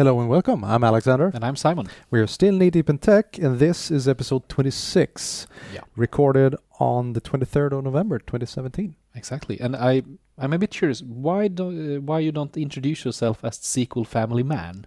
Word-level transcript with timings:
Hello 0.00 0.18
and 0.18 0.30
welcome. 0.30 0.64
I'm 0.64 0.82
Alexander. 0.82 1.30
And 1.34 1.44
I'm 1.44 1.56
Simon. 1.56 1.86
We 2.10 2.20
are 2.20 2.26
still 2.26 2.54
knee 2.54 2.70
deep 2.70 2.88
in 2.88 2.96
tech, 2.96 3.36
and 3.36 3.58
this 3.58 3.90
is 3.90 4.08
episode 4.08 4.48
26, 4.48 5.46
Yeah. 5.74 5.80
recorded 5.94 6.56
on 6.78 7.12
the 7.12 7.20
23rd 7.20 7.72
of 7.76 7.84
November, 7.84 8.18
2017. 8.18 8.96
Exactly. 9.14 9.60
And 9.60 9.76
I 9.76 10.02
I'm 10.38 10.54
a 10.54 10.58
bit 10.58 10.70
curious 10.70 11.02
why 11.02 11.48
do 11.48 11.64
uh, 11.68 12.00
why 12.00 12.20
you 12.20 12.32
don't 12.32 12.56
introduce 12.56 13.04
yourself 13.04 13.44
as 13.44 13.58
SQL 13.58 14.06
family 14.06 14.42
man? 14.42 14.86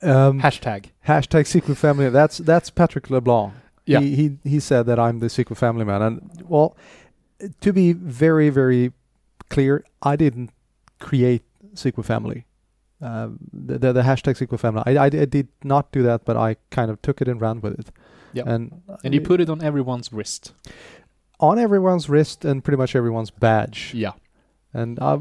Um, 0.00 0.40
Hashtag. 0.40 0.86
hashtag 1.06 1.44
SQL 1.44 1.76
Family. 1.76 2.08
That's 2.08 2.38
that's 2.38 2.70
Patrick 2.70 3.10
LeBlanc. 3.10 3.52
Yeah. 3.84 4.00
He, 4.00 4.16
he 4.16 4.38
he 4.42 4.58
said 4.58 4.86
that 4.86 4.98
I'm 4.98 5.18
the 5.18 5.26
SQL 5.26 5.54
Family 5.54 5.84
man, 5.84 6.00
and 6.00 6.42
well, 6.48 6.78
to 7.60 7.74
be 7.74 7.92
very 7.92 8.48
very 8.48 8.92
clear, 9.50 9.84
I 10.02 10.16
didn't 10.16 10.48
create 10.98 11.42
SQL 11.74 12.06
Family. 12.06 12.46
Um, 13.04 13.38
the, 13.52 13.78
the 13.78 13.92
the 13.92 14.02
hashtag 14.02 14.34
SQL 14.36 14.58
Family. 14.58 14.82
I, 14.86 14.92
I 15.04 15.06
I 15.06 15.26
did 15.26 15.48
not 15.62 15.92
do 15.92 16.02
that, 16.04 16.24
but 16.24 16.36
I 16.36 16.56
kind 16.70 16.90
of 16.90 17.00
took 17.02 17.20
it 17.20 17.28
and 17.28 17.40
ran 17.40 17.60
with 17.60 17.78
it. 17.78 17.90
Yeah. 18.32 18.44
And 18.46 18.82
And 19.04 19.14
you 19.14 19.20
put 19.20 19.40
it 19.40 19.48
on 19.50 19.62
everyone's 19.62 20.12
wrist. 20.12 20.52
on 21.40 21.58
everyone's 21.58 22.08
wrist 22.08 22.44
and 22.44 22.62
pretty 22.64 22.78
much 22.78 22.96
everyone's 22.96 23.30
badge. 23.30 23.92
Yeah. 23.94 24.12
And 24.72 24.98
uh, 24.98 25.18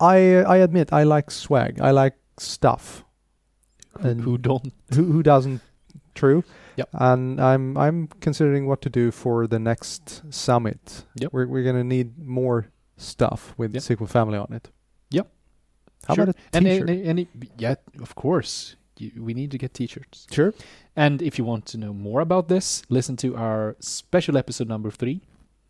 I 0.00 0.16
I 0.54 0.56
admit 0.58 0.92
I 0.92 1.04
like 1.04 1.30
swag. 1.30 1.80
I 1.80 1.90
like 1.92 2.16
stuff. 2.38 3.04
And 4.00 4.20
Who 4.22 4.36
don't? 4.38 4.72
who 4.94 5.04
who 5.12 5.22
doesn't? 5.22 5.60
True. 6.14 6.42
Yep. 6.76 6.88
And 6.92 7.40
I'm 7.40 7.76
I'm 7.76 8.08
considering 8.20 8.66
what 8.66 8.80
to 8.82 8.90
do 8.90 9.10
for 9.12 9.46
the 9.46 9.58
next 9.58 10.22
summit. 10.30 11.04
Yep. 11.20 11.32
We're 11.32 11.46
we're 11.46 11.64
gonna 11.64 11.84
need 11.84 12.18
more 12.18 12.66
stuff 12.96 13.54
with 13.58 13.74
Yep. 13.74 13.82
SQL 13.82 14.08
Family 14.08 14.38
on 14.38 14.52
it. 14.52 14.70
Yep. 15.10 15.28
How 16.06 16.14
Sure. 16.14 16.24
about 16.24 16.36
a 16.36 16.56
And, 16.56 16.64
t-shirt? 16.66 16.90
and, 16.90 17.18
and 17.18 17.26
yeah, 17.58 17.74
of 18.00 18.14
course. 18.14 18.76
You, 18.98 19.10
we 19.22 19.34
need 19.34 19.50
to 19.52 19.58
get 19.58 19.72
t-shirts. 19.74 20.26
sure. 20.30 20.52
And 20.94 21.22
if 21.22 21.38
you 21.38 21.44
want 21.44 21.64
to 21.66 21.78
know 21.78 21.92
more 21.94 22.20
about 22.20 22.48
this, 22.48 22.82
listen 22.88 23.16
to 23.18 23.34
our 23.36 23.76
special 23.80 24.36
episode 24.36 24.68
number 24.68 24.90
three 24.90 25.22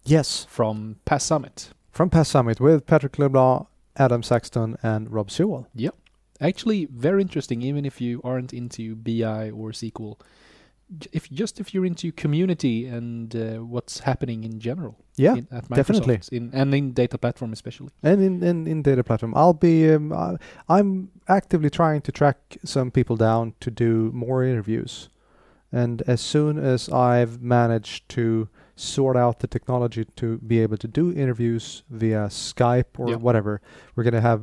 Yes. 0.05 0.45
from 0.49 0.97
PASS 1.05 1.25
Summit. 1.25 1.71
From 1.93 2.11
PASS 2.11 2.29
Summit 2.31 2.61
with 2.61 2.87
Patrick 2.87 3.19
LeBlanc, 3.19 3.67
Adam 3.97 4.23
Saxton, 4.23 4.77
and 4.83 5.11
Rob 5.13 5.31
Sewell. 5.31 5.67
Yep. 5.75 5.95
Actually, 6.41 6.87
very 6.87 7.23
interesting. 7.23 7.63
Even 7.63 7.85
if 7.85 8.01
you 8.01 8.21
aren't 8.25 8.53
into 8.53 8.97
BI 8.97 9.51
or 9.51 9.71
SQL, 9.71 10.19
if 11.13 11.31
just 11.31 11.61
if 11.61 11.73
you're 11.73 11.87
into 11.87 12.13
community 12.13 12.87
and 12.87 13.35
uh, 13.35 13.41
what's 13.65 14.01
happening 14.01 14.45
in 14.45 14.59
general. 14.61 14.97
Yeah. 15.17 15.35
in, 15.35 15.47
at 15.51 15.65
Microsoft, 15.69 15.77
definitely. 15.77 16.21
in, 16.33 16.51
and 16.55 16.75
in 16.75 16.93
data 16.93 17.19
platform 17.19 17.53
especially. 17.53 17.91
and 18.03 18.23
in, 18.23 18.43
in, 18.43 18.67
in 18.67 18.83
data 18.83 19.05
platform 19.05 19.35
i'll 19.37 19.53
be 19.53 19.91
um, 19.93 20.11
I, 20.13 20.37
i'm 20.71 21.11
actively 21.29 21.69
trying 21.69 22.01
to 22.03 22.13
track 22.13 22.57
some 22.65 22.91
people 22.91 23.17
down 23.17 23.53
to 23.61 23.71
do 23.71 24.11
more 24.15 24.43
interviews 24.43 25.11
and 25.71 26.01
as 26.07 26.21
soon 26.23 26.59
as 26.59 26.89
i've 26.89 27.43
managed 27.43 28.09
to 28.17 28.49
sort 28.75 29.17
out 29.19 29.41
the 29.41 29.47
technology 29.47 30.07
to 30.17 30.39
be 30.39 30.61
able 30.61 30.79
to 30.79 30.89
do 30.89 31.13
interviews 31.13 31.83
via 31.91 32.29
skype 32.29 32.99
or 32.99 33.11
Yeah. 33.11 33.17
whatever 33.17 33.61
we're 33.95 34.05
going 34.05 34.15
to 34.15 34.21
have 34.33 34.41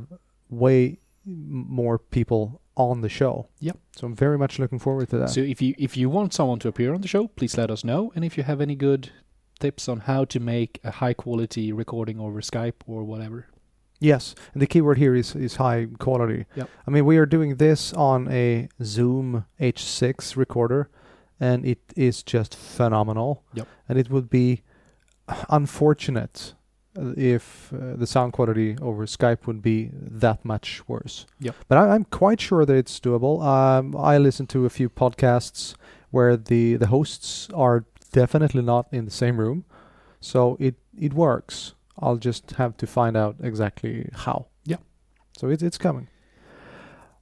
way 0.48 0.98
more 1.26 1.98
people 1.98 2.59
on 2.76 3.00
the 3.00 3.08
show 3.08 3.48
Yep. 3.60 3.76
so 3.96 4.06
i'm 4.06 4.14
very 4.14 4.38
much 4.38 4.58
looking 4.58 4.78
forward 4.78 5.08
to 5.10 5.18
that 5.18 5.30
So 5.30 5.40
if 5.40 5.60
you 5.62 5.74
if 5.78 5.96
you 5.96 6.08
want 6.08 6.32
someone 6.32 6.58
to 6.60 6.68
appear 6.68 6.94
on 6.94 7.00
the 7.00 7.08
show, 7.08 7.28
please 7.28 7.56
let 7.58 7.70
us 7.70 7.84
know. 7.84 8.12
And 8.14 8.24
if 8.24 8.36
you 8.38 8.44
have 8.44 8.60
any 8.60 8.74
good 8.76 9.10
tips 9.58 9.88
on 9.88 10.00
how 10.00 10.24
to 10.24 10.40
make 10.40 10.80
a 10.84 10.90
high 10.90 11.12
quality 11.14 11.72
recording 11.72 12.18
over 12.18 12.40
Skype 12.40 12.80
or 12.86 13.04
whatever. 13.04 13.46
Yes, 13.98 14.34
and 14.54 14.62
the 14.62 14.66
keyword 14.66 14.96
here 14.98 15.14
is 15.14 15.34
is 15.36 15.56
high 15.56 15.88
quality. 15.98 16.46
Yep. 16.56 16.68
I 16.86 16.90
mean, 16.90 17.04
we 17.04 17.18
are 17.18 17.26
doing 17.26 17.56
this 17.56 17.92
on 17.92 18.28
a 18.28 18.68
Zoom 18.82 19.44
H6 19.60 20.36
recorder, 20.36 20.88
and 21.38 21.66
it 21.66 21.80
is 21.96 22.22
just 22.22 22.54
phenomenal. 22.56 23.42
Yep. 23.54 23.66
And 23.88 23.98
it 23.98 24.08
would 24.10 24.30
be 24.30 24.62
unfortunate 25.50 26.54
if 26.96 27.72
uh, 27.72 27.96
the 27.96 28.06
sound 28.06 28.32
quality 28.32 28.76
over 28.82 29.06
Skype 29.06 29.46
would 29.46 29.62
be 29.62 29.90
that 29.92 30.44
much 30.44 30.82
worse. 30.88 31.26
Yep. 31.40 31.54
But 31.68 31.78
I, 31.78 31.88
I'm 31.94 32.04
quite 32.04 32.40
sure 32.40 32.64
that 32.64 32.74
it's 32.76 32.98
doable. 33.00 33.42
Um, 33.44 33.96
I 33.96 34.18
listen 34.18 34.46
to 34.48 34.66
a 34.66 34.70
few 34.70 34.88
podcasts 34.88 35.74
where 36.10 36.36
the 36.36 36.76
the 36.76 36.88
hosts 36.88 37.48
are 37.54 37.84
definitely 38.12 38.62
not 38.62 38.86
in 38.92 39.04
the 39.04 39.10
same 39.12 39.38
room, 39.38 39.64
so 40.20 40.56
it 40.58 40.74
it 40.98 41.14
works. 41.14 41.74
I'll 41.98 42.16
just 42.16 42.52
have 42.52 42.76
to 42.78 42.86
find 42.86 43.16
out 43.16 43.36
exactly 43.42 44.08
how. 44.14 44.46
Yeah. 44.64 44.78
So 45.38 45.48
it, 45.50 45.62
it's 45.62 45.78
coming. 45.78 46.08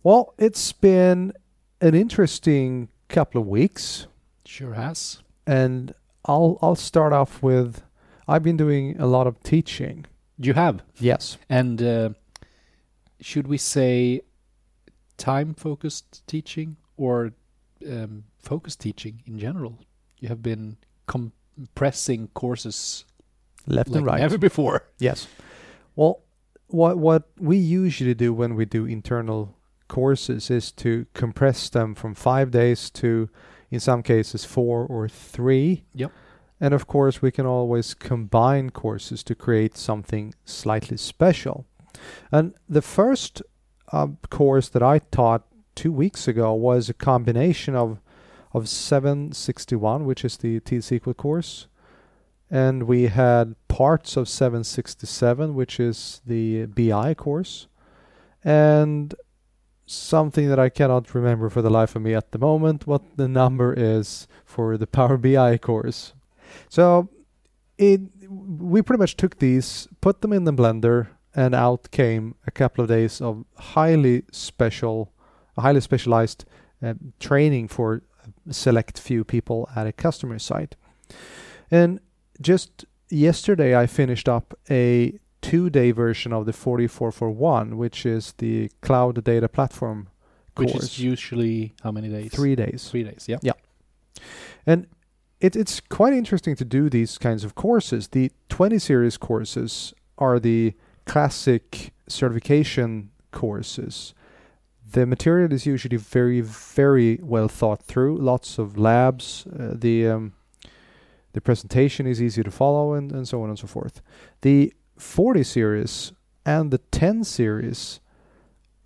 Well, 0.03 0.35
it's 0.39 0.73
been 0.73 1.33
an 1.81 1.95
interesting 1.95 2.89
couple 3.09 3.41
of 3.41 3.47
weeks, 3.49 4.07
Sure 4.45 4.75
has. 4.75 5.23
and 5.47 5.93
I'll 6.25 6.59
I'll 6.63 6.77
start 6.77 7.13
off 7.13 7.43
with 7.43 7.83
I've 8.29 8.43
been 8.43 8.59
doing 8.59 9.01
a 9.01 9.07
lot 9.07 9.27
of 9.27 9.43
teaching. 9.43 10.05
You 10.39 10.55
have. 10.55 10.83
Yes. 11.01 11.39
And 11.49 11.83
uh, 11.83 12.11
should 13.21 13.47
we 13.47 13.57
say 13.59 14.21
time 15.17 15.55
focused 15.55 16.27
teaching 16.27 16.77
or 16.97 17.33
um, 17.87 18.25
focused 18.39 18.81
teaching 18.81 19.23
in 19.27 19.39
general? 19.39 19.79
You 20.19 20.29
have 20.29 20.43
been 20.43 20.77
compressing 21.07 22.29
courses 22.35 23.05
Left 23.67 23.91
like 23.91 23.99
and 23.99 24.07
right. 24.07 24.21
never 24.21 24.39
before. 24.39 24.85
Yes. 24.99 25.27
Well, 25.97 26.21
what 26.69 26.99
what 26.99 27.29
we 27.39 27.57
usually 27.57 28.15
do 28.15 28.33
when 28.33 28.55
we 28.55 28.65
do 28.65 28.85
internal 28.85 29.57
courses 29.89 30.51
is 30.51 30.71
to 30.73 31.07
compress 31.15 31.71
them 31.71 31.95
from 31.95 32.15
five 32.15 32.51
days 32.51 32.91
to, 32.91 33.29
in 33.71 33.81
some 33.81 34.03
cases, 34.03 34.45
four 34.45 34.87
or 34.87 35.09
three. 35.09 35.85
Yep. 35.95 36.13
And 36.61 36.75
of 36.75 36.87
course, 36.87 37.23
we 37.23 37.31
can 37.31 37.47
always 37.47 37.95
combine 37.95 38.71
courses 38.71 39.23
to 39.25 39.35
create 39.35 39.77
something 39.77 40.35
slightly 40.45 40.97
special. 40.97 41.67
And 42.33 42.55
the 42.69 42.83
first 42.83 43.43
uh, 43.93 44.09
course 44.29 44.69
that 44.71 44.83
I 44.83 44.99
taught 44.99 45.47
two 45.75 45.93
weeks 45.93 46.27
ago 46.27 46.55
was 46.55 46.89
a 46.89 46.95
combination 46.95 47.75
of 47.75 47.99
of 48.55 48.67
761, 48.67 50.07
which 50.07 50.25
is 50.25 50.39
the 50.39 50.59
T-SQL 50.61 51.15
course, 51.15 51.69
and 52.51 52.85
we 52.85 53.09
had 53.09 53.55
parts 53.69 54.17
of 54.17 54.29
767 54.29 55.55
which 55.55 55.79
is 55.79 56.21
the 56.27 56.67
bi 56.67 57.15
course 57.15 57.67
and 58.43 59.15
something 59.87 60.49
that 60.49 60.59
i 60.59 60.69
cannot 60.69 61.15
remember 61.15 61.49
for 61.49 61.63
the 61.63 61.71
life 61.71 61.95
of 61.95 62.03
me 62.03 62.15
at 62.15 62.33
the 62.33 62.39
moment 62.39 62.87
what 62.87 63.03
the 63.17 63.29
number 63.29 63.73
is 63.75 64.27
for 64.45 64.77
the 64.77 64.87
power 64.87 65.17
bi 65.17 65.57
course 65.59 66.13
so 66.69 67.09
it 67.77 68.01
we 68.29 68.83
pretty 68.83 68.99
much 68.99 69.17
took 69.17 69.39
these 69.39 69.89
put 70.01 70.21
them 70.21 70.33
in 70.33 70.45
the 70.45 70.53
blender 70.53 71.09
and 71.35 71.55
out 71.55 71.91
came 71.91 72.35
a 72.47 72.51
couple 72.51 72.83
of 72.83 72.89
days 72.89 73.21
of 73.21 73.45
highly 73.57 74.23
special 74.33 75.13
highly 75.59 75.81
specialized 75.81 76.45
uh, 76.83 76.95
training 77.21 77.69
for 77.69 78.03
a 78.49 78.53
select 78.53 78.99
few 78.99 79.25
people 79.25 79.69
at 79.75 79.87
a 79.87 79.93
customer 79.93 80.39
site 80.39 80.77
and 81.71 82.01
just 82.41 82.85
yesterday 83.11 83.77
I 83.77 83.87
finished 83.87 84.29
up 84.29 84.55
a 84.71 85.19
two 85.41 85.71
day 85.71 85.93
version 85.93 86.33
of 86.33 86.47
the 86.47 86.53
4441, 86.53 87.77
which 87.77 88.05
is 88.05 88.35
the 88.39 88.71
cloud 88.81 89.23
data 89.25 89.49
platform 89.49 90.09
Which 90.57 90.73
course. 90.73 90.85
is 90.85 90.99
usually 90.99 91.75
how 91.83 91.93
many 91.93 92.09
days? 92.09 92.33
Three 92.33 92.57
days. 92.57 92.89
Three 92.91 93.05
days, 93.05 93.27
Yeah. 93.29 93.39
yeah. 93.43 93.53
And 94.67 94.87
it, 95.41 95.55
it's 95.57 95.81
quite 95.81 96.13
interesting 96.13 96.57
to 96.57 96.65
do 96.65 96.91
these 96.91 97.19
kinds 97.19 97.45
of 97.45 97.55
courses. 97.55 98.09
The 98.09 98.31
20 98.49 98.79
series 98.79 99.17
courses 99.17 99.95
are 100.17 100.39
the 100.39 100.75
classic 101.05 101.93
certification 102.09 103.11
courses. 103.31 104.15
The 104.91 105.07
material 105.07 105.53
is 105.53 105.67
usually 105.67 105.97
very, 105.97 106.41
very 106.41 107.21
well 107.23 107.49
thought 107.49 107.83
through. 107.83 108.19
Lots 108.19 108.59
of 108.59 108.79
labs. 108.79 109.47
Uh, 109.47 109.75
the 109.75 110.09
um, 110.09 110.33
the 111.35 111.43
presentation 111.43 112.07
is 112.07 112.23
easy 112.23 112.43
to 112.43 112.51
follow, 112.51 112.95
and, 112.95 113.13
and 113.13 113.29
so 113.29 113.43
on 113.43 113.51
and 113.51 113.59
so 113.59 113.67
forth. 113.67 114.01
The 114.41 114.73
40 114.97 115.45
series 115.45 116.13
and 116.45 116.71
the 116.71 116.79
10 116.79 117.25
series 117.25 118.01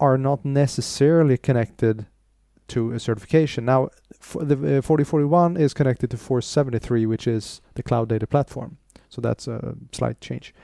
are 0.01 0.19
not 0.19 0.45
necessarily 0.45 1.39
connected 1.39 2.07
to 2.73 2.93
a 2.93 2.99
certification. 2.99 3.65
Now, 3.65 3.91
for 4.19 4.45
the 4.45 4.79
uh, 4.79 4.83
4041 4.83 5.57
is 5.57 5.75
connected 5.75 6.11
to 6.11 6.17
473, 6.17 7.07
which 7.07 7.27
is 7.27 7.61
the 7.75 7.83
cloud 7.83 8.09
data 8.09 8.27
platform. 8.27 8.79
So 9.09 9.21
that's 9.21 9.47
a 9.47 9.75
slight 9.93 10.21
change. 10.21 10.55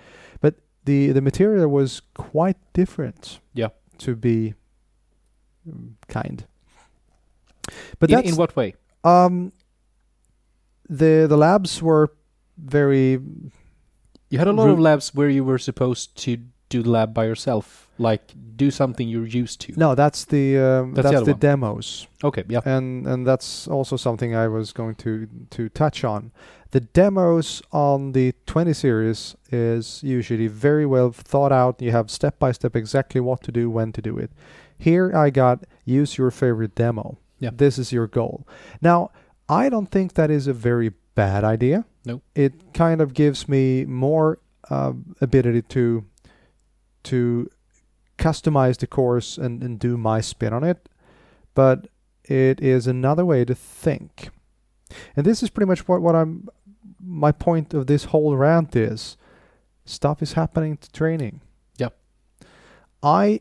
But 0.40 0.54
the 0.84 1.12
the 1.12 1.20
material 1.20 1.68
was 1.68 2.02
quite 2.14 2.56
different. 2.72 3.40
Yeah. 3.54 3.68
To 3.98 4.16
be 4.16 4.54
um, 5.66 5.96
kind. 6.08 6.46
But 7.98 8.10
in, 8.10 8.16
that's 8.16 8.30
in 8.30 8.36
what 8.36 8.56
way? 8.56 8.74
um 9.04 9.52
the 10.88 11.26
the 11.28 11.36
labs 11.36 11.82
were 11.82 12.08
very 12.56 13.20
You 14.30 14.38
had 14.38 14.48
a 14.48 14.52
lot 14.52 14.70
of 14.70 14.78
labs 14.78 15.14
where 15.14 15.28
you 15.28 15.44
were 15.44 15.58
supposed 15.58 16.16
to 16.24 16.38
do 16.68 16.82
the 16.82 16.90
lab 16.90 17.14
by 17.14 17.24
yourself? 17.24 17.88
Like 17.98 18.32
do 18.56 18.70
something 18.70 19.08
you're 19.08 19.26
used 19.26 19.60
to? 19.62 19.72
No, 19.76 19.94
that's 19.94 20.24
the 20.24 20.58
um, 20.58 20.94
That's 20.94 21.10
that's, 21.10 21.26
the 21.26 21.32
the 21.32 21.38
demos. 21.38 22.06
Okay, 22.22 22.44
yeah. 22.48 22.60
and 22.64 23.06
and 23.06 23.26
that's 23.26 23.66
also 23.66 23.96
something 23.96 24.34
I 24.34 24.48
was 24.48 24.72
going 24.72 24.94
to 24.96 25.28
to 25.50 25.68
touch 25.68 26.04
on. 26.04 26.30
The 26.70 26.80
demos 26.80 27.62
on 27.72 28.12
the 28.12 28.34
20 28.44 28.74
series 28.74 29.36
is 29.50 30.02
usually 30.02 30.48
very 30.48 30.84
well 30.84 31.10
thought 31.12 31.50
out. 31.50 31.80
You 31.80 31.92
have 31.92 32.10
step 32.10 32.38
by 32.38 32.52
step 32.52 32.76
exactly 32.76 33.22
what 33.22 33.42
to 33.44 33.52
do, 33.52 33.70
when 33.70 33.90
to 33.92 34.02
do 34.02 34.18
it. 34.18 34.30
Here 34.78 35.16
I 35.16 35.30
got 35.30 35.64
use 35.84 36.18
your 36.18 36.30
favorite 36.30 36.74
demo. 36.74 37.18
Yeah. 37.40 37.50
This 37.54 37.78
is 37.78 37.90
your 37.90 38.06
goal. 38.06 38.46
Now, 38.82 39.10
I 39.48 39.68
don't 39.70 39.90
think 39.90 40.14
that 40.14 40.30
is 40.30 40.46
a 40.46 40.52
very 40.52 40.92
bad 41.14 41.42
idea. 41.42 41.84
No. 42.04 42.20
It 42.34 42.74
kind 42.74 43.00
of 43.00 43.14
gives 43.14 43.48
me 43.48 43.86
more 43.86 44.38
uh, 44.70 44.92
ability 45.20 45.62
to 45.62 46.04
to 47.04 47.50
customize 48.18 48.78
the 48.78 48.86
course 48.86 49.38
and, 49.38 49.62
and 49.62 49.78
do 49.78 49.96
my 49.96 50.20
spin 50.20 50.52
on 50.52 50.64
it. 50.64 50.88
But 51.54 51.88
it 52.24 52.60
is 52.60 52.86
another 52.86 53.24
way 53.24 53.44
to 53.44 53.54
think. 53.54 54.30
And 55.16 55.24
this 55.24 55.42
is 55.42 55.50
pretty 55.50 55.68
much 55.68 55.86
what, 55.88 56.02
what 56.02 56.14
I'm 56.14 56.48
my 57.00 57.32
point 57.32 57.74
of 57.74 57.86
this 57.86 58.04
whole 58.04 58.36
rant 58.36 58.74
is 58.74 59.16
stuff 59.84 60.22
is 60.22 60.34
happening 60.34 60.76
to 60.76 60.90
training. 60.92 61.40
Yep. 61.78 61.96
I 63.02 63.40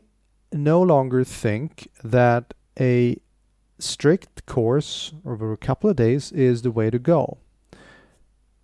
no 0.52 0.80
longer 0.80 1.24
think 1.24 1.88
that 2.02 2.54
a 2.80 3.18
strict 3.78 4.46
course 4.46 5.12
over 5.24 5.52
a 5.52 5.56
couple 5.56 5.90
of 5.90 5.96
days 5.96 6.32
is 6.32 6.62
the 6.62 6.70
way 6.70 6.90
to 6.90 6.98
go. 6.98 7.38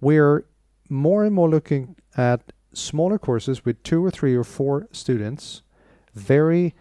We're 0.00 0.44
more 0.88 1.24
and 1.24 1.34
more 1.34 1.48
looking 1.48 1.96
at 2.16 2.52
smaller 2.74 3.18
courses 3.18 3.64
with 3.64 3.82
two 3.82 4.04
or 4.04 4.10
three 4.10 4.34
or 4.34 4.44
four 4.44 4.88
students, 4.92 5.62
very 6.14 6.74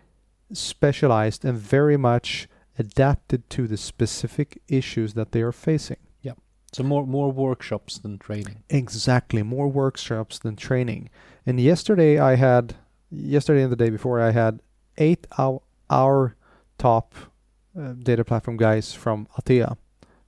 specialized 0.52 1.46
and 1.46 1.58
very 1.58 1.98
much 1.98 2.48
adapted 2.78 3.50
to 3.50 3.68
the 3.68 3.78
specific 3.78 4.62
issues 4.68 5.14
that 5.14 5.32
they 5.32 5.42
are 5.42 5.52
facing. 5.52 5.98
Yeah. 6.22 6.34
So 6.72 6.84
more 6.84 7.06
more 7.06 7.32
workshops 7.32 8.00
than 8.00 8.18
training. 8.18 8.64
Exactly, 8.70 9.44
more 9.44 9.68
workshops 9.68 10.40
than 10.40 10.56
training. 10.56 11.10
And 11.46 11.60
yesterday 11.60 12.20
I 12.20 12.36
had, 12.36 12.76
yesterday 13.12 13.64
and 13.64 13.72
the 13.72 13.76
day 13.76 13.90
before 13.90 14.20
I 14.20 14.32
had 14.32 14.62
eight 14.98 15.28
our, 15.38 15.62
our 15.90 16.36
top 16.78 17.16
uh, 17.80 17.94
data 17.94 18.24
platform 18.24 18.58
guys 18.58 18.94
from 18.94 19.28
Atea, 19.38 19.78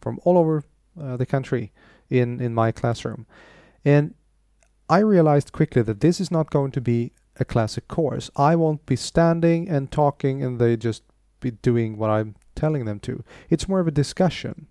from 0.02 0.20
all 0.24 0.38
over 0.38 0.64
uh, 1.00 1.18
the 1.18 1.26
country, 1.26 1.72
in 2.10 2.40
in 2.40 2.54
my 2.54 2.72
classroom, 2.72 3.26
and 3.84 4.14
I 4.90 5.00
realized 5.00 5.52
quickly 5.52 5.82
that 5.82 6.00
this 6.02 6.20
is 6.22 6.30
not 6.32 6.50
going 6.52 6.72
to 6.72 6.82
be 6.82 7.12
a 7.40 7.46
classic 7.46 7.88
course. 7.88 8.30
I 8.36 8.56
won't 8.56 8.86
be 8.86 8.96
standing 8.96 9.68
and 9.70 9.92
talking, 9.92 10.44
and 10.44 10.60
they 10.60 10.78
just 10.78 11.04
be 11.40 11.52
doing 11.52 11.98
what 11.98 12.10
I'm 12.10 12.36
telling 12.56 12.86
them 12.86 13.00
to. 13.02 13.24
It's 13.50 13.68
more 13.68 13.80
of 13.80 13.88
a 13.88 13.92
discussion, 13.92 14.68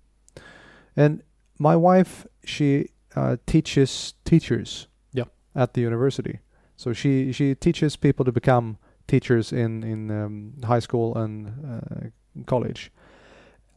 and 0.96 1.22
my 1.58 1.76
wife 1.76 2.26
she 2.44 2.88
uh, 3.16 3.36
teaches 3.46 4.14
teachers 4.24 4.88
Yeah. 5.12 5.24
at 5.54 5.74
the 5.74 5.80
university 5.80 6.40
so 6.76 6.92
she 6.92 7.32
she 7.32 7.54
teaches 7.54 7.96
people 7.96 8.24
to 8.24 8.32
become 8.32 8.76
teachers 9.06 9.52
in 9.52 9.82
in 9.84 10.10
um, 10.10 10.52
high 10.64 10.80
school 10.80 11.14
and 11.16 11.46
uh, 11.64 12.08
college 12.46 12.90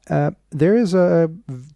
uh, 0.10 0.32
there 0.50 0.76
is 0.76 0.94
a 0.96 1.30
v- 1.48 1.74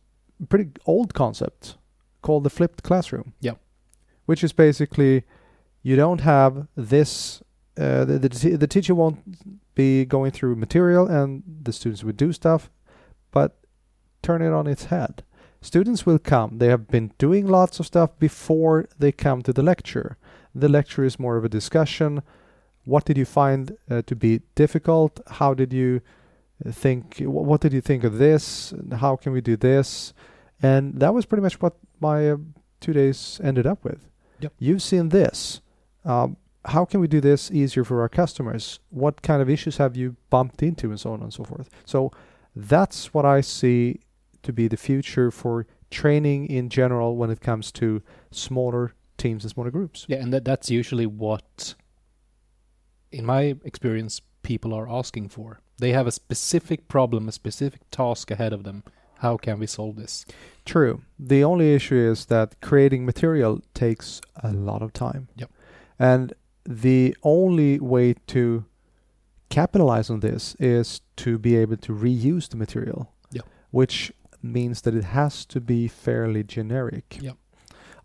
pretty 0.49 0.71
old 0.85 1.13
concept 1.13 1.77
called 2.23 2.43
the 2.43 2.49
flipped 2.49 2.81
classroom 2.83 3.33
Yeah. 3.41 3.55
Which 4.31 4.43
is 4.45 4.53
basically 4.53 5.23
you 5.83 5.95
don't 6.03 6.21
have 6.21 6.67
this 6.93 7.43
uh, 7.77 8.05
the, 8.05 8.17
the, 8.19 8.29
t- 8.29 8.55
the 8.63 8.71
teacher 8.75 8.95
won't 8.95 9.19
be 9.75 10.05
going 10.05 10.31
through 10.31 10.55
material 10.55 11.05
and 11.17 11.43
the 11.63 11.73
students 11.73 12.03
would 12.05 12.15
do 12.15 12.31
stuff 12.31 12.69
but 13.31 13.49
turn 14.21 14.41
it 14.41 14.53
on 14.53 14.67
its 14.67 14.85
head. 14.85 15.23
Students 15.61 16.05
will 16.05 16.19
come. 16.19 16.57
They 16.57 16.67
have 16.67 16.87
been 16.87 17.11
doing 17.17 17.47
lots 17.47 17.79
of 17.79 17.85
stuff 17.85 18.17
before 18.19 18.87
they 18.97 19.11
come 19.11 19.41
to 19.43 19.53
the 19.53 19.61
lecture. 19.61 20.17
The 20.55 20.69
lecture 20.69 21.03
is 21.03 21.19
more 21.19 21.37
of 21.37 21.45
a 21.45 21.49
discussion. 21.49 22.23
What 22.85 23.05
did 23.05 23.17
you 23.17 23.25
find 23.25 23.77
uh, 23.89 24.01
to 24.03 24.15
be 24.15 24.41
difficult? 24.55 25.19
How 25.39 25.53
did 25.53 25.71
you 25.71 26.01
think 26.69 27.17
wh- 27.17 27.47
what 27.49 27.61
did 27.61 27.73
you 27.73 27.81
think 27.81 28.03
of 28.03 28.17
this? 28.17 28.73
How 28.97 29.15
can 29.15 29.33
we 29.33 29.41
do 29.41 29.55
this? 29.55 30.13
And 30.61 30.99
that 30.99 31.13
was 31.13 31.25
pretty 31.25 31.43
much 31.43 31.61
what 31.61 31.75
my 31.99 32.31
uh, 32.31 32.37
two 32.79 32.93
days 32.93 33.39
ended 33.43 33.67
up 33.67 33.83
with 33.83 34.10
Yep. 34.41 34.53
you've 34.59 34.81
seen 34.81 35.09
this 35.09 35.61
um, 36.05 36.37
how 36.65 36.85
can 36.85 36.99
we 36.99 37.07
do 37.07 37.21
this 37.21 37.51
easier 37.51 37.83
for 37.83 38.01
our 38.01 38.09
customers 38.09 38.79
what 38.89 39.21
kind 39.21 39.41
of 39.41 39.49
issues 39.49 39.77
have 39.77 39.95
you 39.95 40.15
bumped 40.29 40.61
into 40.63 40.89
and 40.89 40.99
so 40.99 41.13
on 41.13 41.21
and 41.21 41.33
so 41.33 41.43
forth 41.43 41.69
so 41.85 42.11
that's 42.55 43.13
what 43.13 43.25
i 43.25 43.41
see 43.41 43.99
to 44.43 44.51
be 44.51 44.67
the 44.67 44.77
future 44.77 45.31
for 45.31 45.65
training 45.89 46.47
in 46.47 46.69
general 46.69 47.15
when 47.15 47.29
it 47.29 47.41
comes 47.41 47.71
to 47.73 48.01
smaller 48.31 48.93
teams 49.17 49.43
and 49.43 49.51
smaller 49.51 49.71
groups. 49.71 50.05
Yeah, 50.07 50.17
and 50.17 50.33
that 50.33 50.45
that's 50.45 50.71
usually 50.71 51.05
what, 51.05 51.75
in 53.11 53.25
my 53.25 53.55
experience, 53.63 54.21
people 54.41 54.73
are 54.73 54.89
asking 54.89 55.29
for. 55.29 55.59
They 55.77 55.91
have 55.91 56.07
a 56.07 56.11
specific 56.11 56.87
problem, 56.87 57.27
a 57.27 57.31
specific 57.31 57.81
task 57.91 58.31
ahead 58.31 58.53
of 58.53 58.63
them. 58.63 58.83
How 59.21 59.37
can 59.37 59.59
we 59.59 59.67
solve 59.67 59.97
this? 59.97 60.25
True. 60.65 61.01
The 61.19 61.43
only 61.43 61.75
issue 61.75 61.95
is 61.95 62.25
that 62.25 62.59
creating 62.59 63.05
material 63.05 63.61
takes 63.75 64.19
a 64.43 64.51
lot 64.51 64.81
of 64.81 64.93
time. 64.93 65.27
Yep. 65.35 65.51
And 65.99 66.33
the 66.65 67.15
only 67.21 67.79
way 67.79 68.15
to 68.27 68.65
capitalize 69.49 70.09
on 70.09 70.21
this 70.21 70.55
is 70.59 71.01
to 71.17 71.37
be 71.37 71.55
able 71.55 71.77
to 71.77 71.93
reuse 71.93 72.49
the 72.49 72.57
material. 72.57 73.13
Yep. 73.31 73.45
Which 73.69 74.11
means 74.41 74.81
that 74.81 74.95
it 74.95 75.03
has 75.03 75.45
to 75.45 75.61
be 75.61 75.87
fairly 75.87 76.43
generic. 76.43 77.19
Yep. 77.21 77.37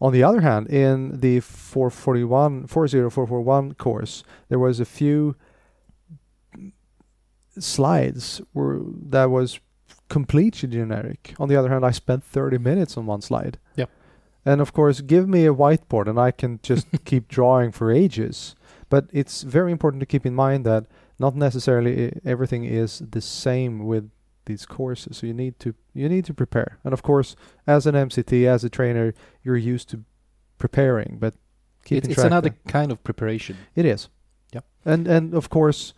On 0.03 0.12
the 0.12 0.23
other 0.23 0.43
hand, 0.43 0.67
in 0.69 1.21
the 1.21 1.41
441 1.41 2.67
40441 2.67 3.73
course, 3.75 4.23
there 4.51 4.59
was 4.59 4.81
a 4.81 4.85
few 4.85 5.35
slides 7.59 8.43
were 8.53 8.83
that 9.09 9.31
was 9.31 9.61
completely 10.08 10.69
generic. 10.69 11.35
On 11.38 11.49
the 11.49 11.57
other 11.57 11.71
hand, 11.71 11.85
I 11.85 11.90
spent 11.90 12.25
30 12.25 12.59
minutes 12.59 12.97
on 12.97 13.07
one 13.07 13.23
slide. 13.23 13.59
Yep. 13.76 13.90
And 14.45 14.61
of 14.61 14.73
course, 14.73 15.00
give 15.00 15.28
me 15.28 15.47
a 15.47 15.54
whiteboard 15.54 16.07
and 16.09 16.19
I 16.19 16.31
can 16.31 16.61
just 16.62 16.87
keep 17.04 17.28
drawing 17.28 17.73
for 17.73 17.90
ages. 17.90 18.54
But 18.88 19.11
it's 19.12 19.42
very 19.42 19.73
important 19.73 20.00
to 20.00 20.07
keep 20.07 20.25
in 20.25 20.35
mind 20.35 20.64
that 20.64 20.87
not 21.19 21.35
necessarily 21.35 22.12
everything 22.25 22.64
is 22.64 23.02
the 23.11 23.21
same 23.21 23.85
with 23.87 24.11
these 24.45 24.64
courses. 24.64 25.19
So 25.19 25.26
you 25.26 25.35
need 25.35 25.59
to 25.61 25.75
you 25.92 26.09
need 26.09 26.25
to 26.26 26.35
prepare. 26.35 26.78
And 26.85 26.92
of 26.92 27.02
course, 27.02 27.35
as 27.66 27.87
an 27.87 27.95
MCT, 27.95 28.47
as 28.47 28.62
a 28.62 28.71
trainer, 28.71 29.12
you're 29.42 29.57
used 29.57 29.88
to 29.90 30.04
preparing, 30.59 31.19
but 31.19 31.35
It, 31.88 32.09
it's 32.09 32.23
another 32.23 32.54
kind 32.69 32.90
of 32.92 33.02
preparation. 33.04 33.57
It 33.75 33.85
is. 33.85 34.09
Yep. 34.52 34.64
And 34.85 35.09
and 35.09 35.35
of 35.35 35.49
course, 35.49 35.95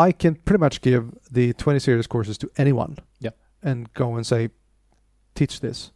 I 0.00 0.12
can 0.12 0.34
pretty 0.34 0.60
much 0.60 0.80
give 0.80 1.02
the 1.30 1.52
20 1.52 1.78
series 1.78 2.06
courses 2.06 2.38
to 2.38 2.50
anyone. 2.56 2.96
Yep. 3.20 3.36
And 3.62 3.92
go 3.94 4.14
and 4.16 4.26
say, 4.26 4.48
teach 5.34 5.60
this, 5.60 5.92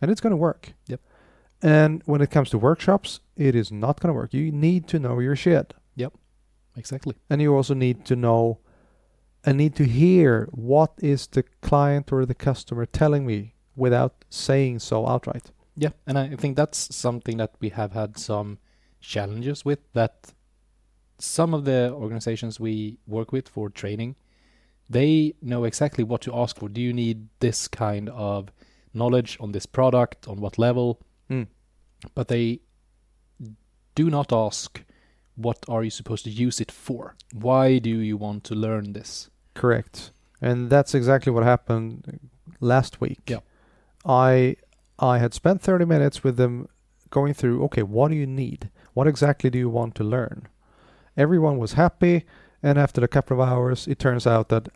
and 0.00 0.10
it's 0.10 0.20
going 0.20 0.32
to 0.32 0.36
work. 0.36 0.72
Yep. 0.86 1.00
And 1.62 2.02
when 2.04 2.20
it 2.20 2.30
comes 2.30 2.50
to 2.50 2.58
workshops, 2.58 3.20
it 3.36 3.54
is 3.54 3.72
not 3.72 4.00
going 4.00 4.08
to 4.08 4.14
work. 4.20 4.34
You 4.34 4.52
need 4.52 4.86
to 4.88 4.98
know 4.98 5.18
your 5.18 5.34
shit, 5.36 5.74
Yep. 5.96 6.12
Exactly. 6.76 7.14
and 7.28 7.40
you 7.42 7.54
also 7.56 7.74
need 7.74 8.04
to 8.04 8.14
know, 8.14 8.58
and 9.44 9.56
need 9.56 9.74
to 9.76 9.84
hear 9.84 10.48
what 10.52 10.92
is 10.98 11.26
the 11.26 11.42
client 11.62 12.12
or 12.12 12.24
the 12.26 12.34
customer 12.34 12.86
telling 12.86 13.26
me 13.26 13.54
without 13.74 14.24
saying 14.30 14.78
so 14.80 15.06
outright. 15.06 15.50
Yeah, 15.74 15.90
and 16.06 16.18
I 16.18 16.36
think 16.36 16.56
that's 16.56 16.94
something 16.94 17.38
that 17.38 17.52
we 17.60 17.70
have 17.70 17.92
had 17.92 18.18
some 18.18 18.58
challenges 19.00 19.64
with. 19.64 19.80
That 19.94 20.32
some 21.18 21.54
of 21.54 21.64
the 21.64 21.92
organizations 21.92 22.60
we 22.60 22.98
work 23.06 23.32
with 23.32 23.48
for 23.48 23.68
training, 23.68 24.16
they 24.88 25.34
know 25.42 25.64
exactly 25.64 26.04
what 26.04 26.20
to 26.22 26.34
ask 26.34 26.58
for. 26.58 26.68
Do 26.68 26.80
you 26.80 26.92
need 26.92 27.28
this 27.40 27.68
kind 27.68 28.08
of 28.10 28.50
knowledge 28.94 29.36
on 29.40 29.52
this 29.52 29.66
product? 29.66 30.28
On 30.28 30.40
what 30.40 30.58
level? 30.58 31.00
Mm. 31.30 31.48
But 32.14 32.28
they 32.28 32.60
do 33.94 34.08
not 34.10 34.32
ask, 34.32 34.82
what 35.34 35.58
are 35.68 35.84
you 35.84 35.90
supposed 35.90 36.24
to 36.24 36.30
use 36.30 36.60
it 36.60 36.72
for? 36.72 37.16
Why 37.32 37.78
do 37.78 37.90
you 37.90 38.16
want 38.16 38.44
to 38.44 38.54
learn 38.54 38.92
this? 38.92 39.28
Correct. 39.54 40.12
And 40.40 40.70
that's 40.70 40.94
exactly 40.94 41.32
what 41.32 41.44
happened 41.44 42.20
last 42.60 43.00
week. 43.00 43.20
Yeah. 43.26 43.40
I 44.04 44.56
I 44.98 45.18
had 45.18 45.34
spent 45.34 45.62
30 45.62 45.84
minutes 45.84 46.24
with 46.24 46.36
them 46.36 46.68
going 47.10 47.34
through, 47.34 47.64
okay, 47.64 47.82
what 47.82 48.08
do 48.10 48.16
you 48.16 48.26
need? 48.26 48.70
What 48.94 49.06
exactly 49.06 49.50
do 49.50 49.58
you 49.58 49.70
want 49.70 49.94
to 49.96 50.04
learn? 50.04 50.48
Everyone 51.18 51.58
was 51.58 51.72
happy, 51.74 52.24
and 52.62 52.78
after 52.78 53.04
a 53.04 53.08
couple 53.08 53.42
of 53.42 53.48
hours 53.48 53.86
it 53.88 53.98
turns 53.98 54.26
out 54.26 54.48
that 54.48 54.68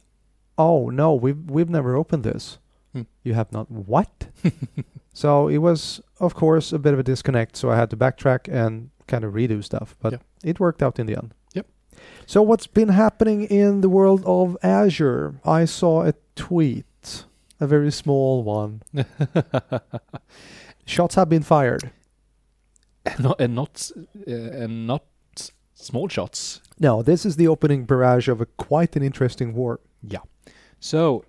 oh 0.59 0.91
no, 0.91 1.15
we've 1.15 1.51
we've 1.51 1.71
never 1.71 1.97
opened 1.97 2.25
this. 2.25 2.59
Hmm. 2.93 3.03
You 3.25 3.33
have 3.35 3.51
not 3.53 3.71
what? 3.71 4.27
so 5.15 5.49
it 5.49 5.59
was 5.59 6.01
of 6.21 6.35
course 6.35 6.73
a 6.75 6.79
bit 6.79 6.93
of 6.93 6.99
a 6.99 7.03
disconnect, 7.03 7.57
so 7.57 7.71
I 7.71 7.77
had 7.77 7.89
to 7.91 7.97
backtrack 7.97 8.49
and 8.53 8.91
kind 9.07 9.25
of 9.25 9.33
redo 9.35 9.63
stuff, 9.65 9.97
but 10.01 10.13
Yeah. 10.13 10.19
it 10.51 10.61
worked 10.61 10.83
out 10.83 10.99
in 10.99 11.07
the 11.07 11.17
end. 11.17 11.33
Yep. 11.55 11.67
So 12.27 12.43
what's 12.43 12.67
been 12.67 12.89
happening 12.91 13.45
in 13.45 13.81
the 13.81 13.89
world 13.89 14.23
of 14.27 14.57
Azure? 14.63 15.35
I 15.45 15.65
saw 15.67 16.05
a 16.07 16.15
tweet, 16.35 17.25
a 17.61 17.67
very 17.67 17.91
small 17.93 18.43
one. 18.43 18.83
Shots 20.85 21.15
have 21.15 21.29
been 21.29 21.43
fired. 21.43 21.91
and 23.07 23.21
not 23.21 23.41
and 23.41 23.55
not, 23.55 23.91
uh, 24.29 24.33
and 24.33 24.87
not 24.87 25.05
small 25.83 26.09
shots. 26.09 26.61
No, 26.79 27.03
this 27.03 27.25
is 27.27 27.37
the 27.37 27.49
opening 27.49 27.85
barrage 27.85 28.29
of 28.29 28.41
a 28.41 28.47
quite 28.47 28.97
an 28.97 29.03
interesting 29.03 29.55
war. 29.55 29.81
Yeah. 30.03 30.21
So 30.81 31.25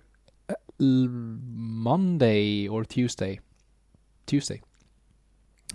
uh, 0.48 0.54
l- 0.80 1.08
Monday 1.08 2.66
or 2.68 2.84
Tuesday, 2.84 3.40
Tuesday, 4.26 4.62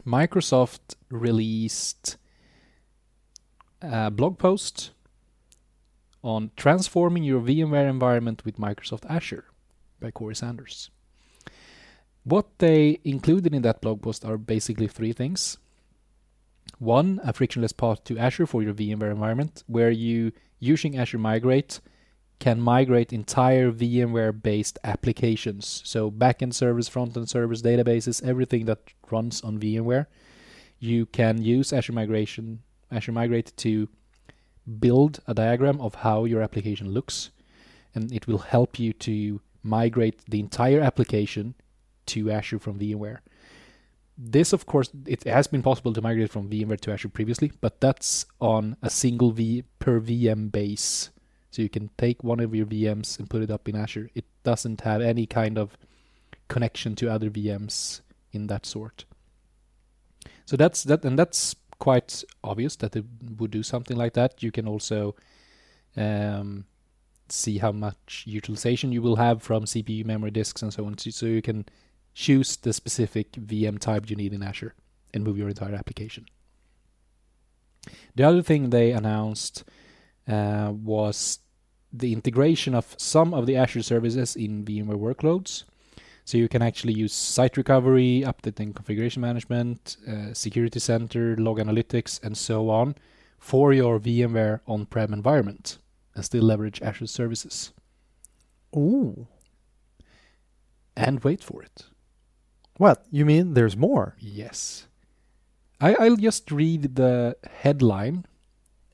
Microsoft 0.05 0.95
released 1.09 2.17
a 3.81 4.11
blog 4.11 4.37
post 4.37 4.91
on 6.21 6.51
transforming 6.57 7.23
your 7.23 7.41
VMware 7.41 7.89
environment 7.89 8.43
with 8.43 8.57
Microsoft 8.57 9.05
Azure 9.09 9.45
by 9.99 10.11
Corey 10.11 10.35
Sanders. 10.35 10.89
What 12.23 12.59
they 12.59 12.99
included 13.03 13.53
in 13.55 13.61
that 13.61 13.81
blog 13.81 14.01
post 14.01 14.25
are 14.25 14.37
basically 14.37 14.87
three 14.87 15.13
things. 15.13 15.57
One, 16.79 17.19
a 17.23 17.33
frictionless 17.33 17.73
path 17.73 18.03
to 18.05 18.17
Azure 18.17 18.47
for 18.47 18.63
your 18.63 18.73
VMware 18.73 19.11
environment, 19.11 19.63
where 19.67 19.91
you, 19.91 20.31
using 20.59 20.97
Azure 20.97 21.17
Migrate, 21.17 21.81
can 22.39 22.61
migrate 22.61 23.11
entire 23.11 23.69
VMware 23.69 24.41
based 24.41 24.79
applications. 24.85 25.81
So, 25.83 26.09
backend 26.09 26.53
servers, 26.53 26.87
front-end 26.87 27.29
servers, 27.29 27.61
databases, 27.61 28.23
everything 28.23 28.63
that 28.65 28.79
runs 29.11 29.41
on 29.41 29.59
VMware. 29.59 30.05
You 30.79 31.05
can 31.05 31.41
use 31.41 31.73
Azure 31.73 31.91
Migration, 31.91 32.59
Azure 32.89 33.11
Migrate 33.11 33.51
to 33.57 33.89
build 34.79 35.19
a 35.27 35.33
diagram 35.33 35.81
of 35.81 35.95
how 35.95 36.23
your 36.23 36.41
application 36.41 36.91
looks, 36.91 37.31
and 37.93 38.09
it 38.13 38.25
will 38.25 38.37
help 38.37 38.79
you 38.79 38.93
to 38.93 39.41
migrate 39.63 40.21
the 40.29 40.39
entire 40.39 40.79
application 40.79 41.55
to 42.05 42.31
Azure 42.31 42.59
from 42.59 42.79
VMware. 42.79 43.17
This, 44.21 44.51
of 44.51 44.65
course, 44.65 44.89
it 45.05 45.23
has 45.23 45.47
been 45.47 45.63
possible 45.63 45.93
to 45.93 46.01
migrate 46.01 46.29
from 46.29 46.49
VMware 46.49 46.81
to 46.81 46.91
Azure 46.91 47.07
previously, 47.07 47.53
but 47.61 47.79
that's 47.79 48.25
on 48.41 48.75
a 48.81 48.89
single 48.89 49.31
V 49.31 49.63
per 49.79 50.01
VM 50.01 50.51
base. 50.51 51.09
So 51.51 51.61
you 51.61 51.69
can 51.69 51.89
take 51.97 52.21
one 52.21 52.41
of 52.41 52.53
your 52.53 52.65
VMs 52.65 53.17
and 53.17 53.29
put 53.29 53.41
it 53.41 53.49
up 53.49 53.69
in 53.69 53.77
Azure. 53.77 54.09
It 54.13 54.25
doesn't 54.43 54.81
have 54.81 55.01
any 55.01 55.25
kind 55.25 55.57
of 55.57 55.77
connection 56.49 56.95
to 56.97 57.09
other 57.09 57.29
VMs 57.29 58.01
in 58.33 58.47
that 58.47 58.65
sort. 58.65 59.05
So 60.45 60.57
that's 60.57 60.83
that, 60.83 61.05
and 61.05 61.17
that's 61.17 61.55
quite 61.79 62.25
obvious 62.43 62.75
that 62.77 62.97
it 62.97 63.05
would 63.37 63.51
do 63.51 63.63
something 63.63 63.95
like 63.95 64.15
that. 64.15 64.43
You 64.43 64.51
can 64.51 64.67
also 64.67 65.15
um, 65.95 66.65
see 67.29 67.59
how 67.59 67.71
much 67.71 68.25
utilization 68.27 68.91
you 68.91 69.01
will 69.01 69.15
have 69.15 69.41
from 69.41 69.63
CPU, 69.63 70.05
memory 70.05 70.31
disks, 70.31 70.61
and 70.61 70.73
so 70.73 70.85
on. 70.85 70.97
So 70.97 71.25
you 71.25 71.41
can 71.41 71.65
choose 72.19 72.57
the 72.57 72.73
specific 72.73 73.31
VM 73.31 73.79
type 73.79 74.09
you 74.09 74.15
need 74.17 74.33
in 74.33 74.43
Azure 74.43 74.75
and 75.13 75.23
move 75.23 75.37
your 75.37 75.47
entire 75.47 75.73
application. 75.73 76.25
The 78.15 78.23
other 78.23 78.41
thing 78.41 78.69
they 78.69 78.91
announced 78.91 79.63
uh, 80.27 80.73
was 80.73 81.39
the 81.93 82.11
integration 82.11 82.75
of 82.75 82.93
some 82.97 83.33
of 83.33 83.45
the 83.45 83.55
Azure 83.55 83.83
services 83.83 84.35
in 84.35 84.65
VMware 84.65 84.99
workloads. 84.99 85.63
So 86.25 86.37
you 86.37 86.49
can 86.49 86.61
actually 86.61 86.93
use 86.93 87.13
site 87.13 87.55
recovery, 87.55 88.23
update 88.25 88.59
and 88.59 88.75
configuration 88.75 89.21
management, 89.21 89.95
uh, 90.05 90.33
security 90.33 90.79
center, 90.79 91.37
log 91.37 91.57
analytics, 91.57 92.21
and 92.21 92.37
so 92.37 92.69
on 92.69 92.95
for 93.39 93.71
your 93.71 93.97
VMware 93.97 94.59
on-prem 94.67 95.13
environment 95.13 95.77
and 96.15 96.25
still 96.25 96.43
leverage 96.43 96.81
Azure 96.81 97.07
services. 97.07 97.71
Ooh. 98.75 99.27
And 100.97 101.23
wait 101.23 101.41
for 101.41 101.63
it. 101.63 101.85
What? 102.79 103.05
You 103.11 103.25
mean 103.25 103.55
there's 103.55 103.75
more? 103.75 104.15
Yes. 104.19 104.87
I, 105.81 105.95
I'll 105.95 106.15
just 106.15 106.49
read 106.49 106.95
the 106.95 107.35
headline 107.61 108.25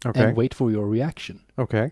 Okay. 0.03 0.23
and 0.23 0.35
wait 0.35 0.55
for 0.55 0.71
your 0.71 0.87
reaction. 0.87 1.41
Okay. 1.57 1.91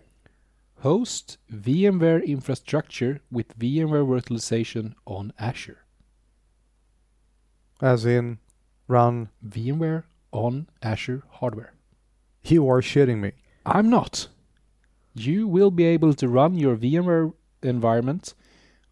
Host 0.80 1.38
VMware 1.52 2.26
infrastructure 2.26 3.20
with 3.30 3.56
VMware 3.56 4.04
virtualization 4.06 4.94
on 5.06 5.32
Azure. 5.38 5.84
As 7.80 8.04
in, 8.04 8.38
run. 8.88 9.28
VMware 9.46 10.02
on 10.32 10.66
Azure 10.82 11.22
hardware. 11.38 11.74
You 12.42 12.68
are 12.68 12.80
shitting 12.82 13.18
me. 13.20 13.32
I'm 13.64 13.88
not. 13.88 14.26
You 15.14 15.46
will 15.46 15.70
be 15.70 15.84
able 15.84 16.12
to 16.14 16.28
run 16.28 16.56
your 16.56 16.76
VMware 16.76 17.32
environment 17.62 18.34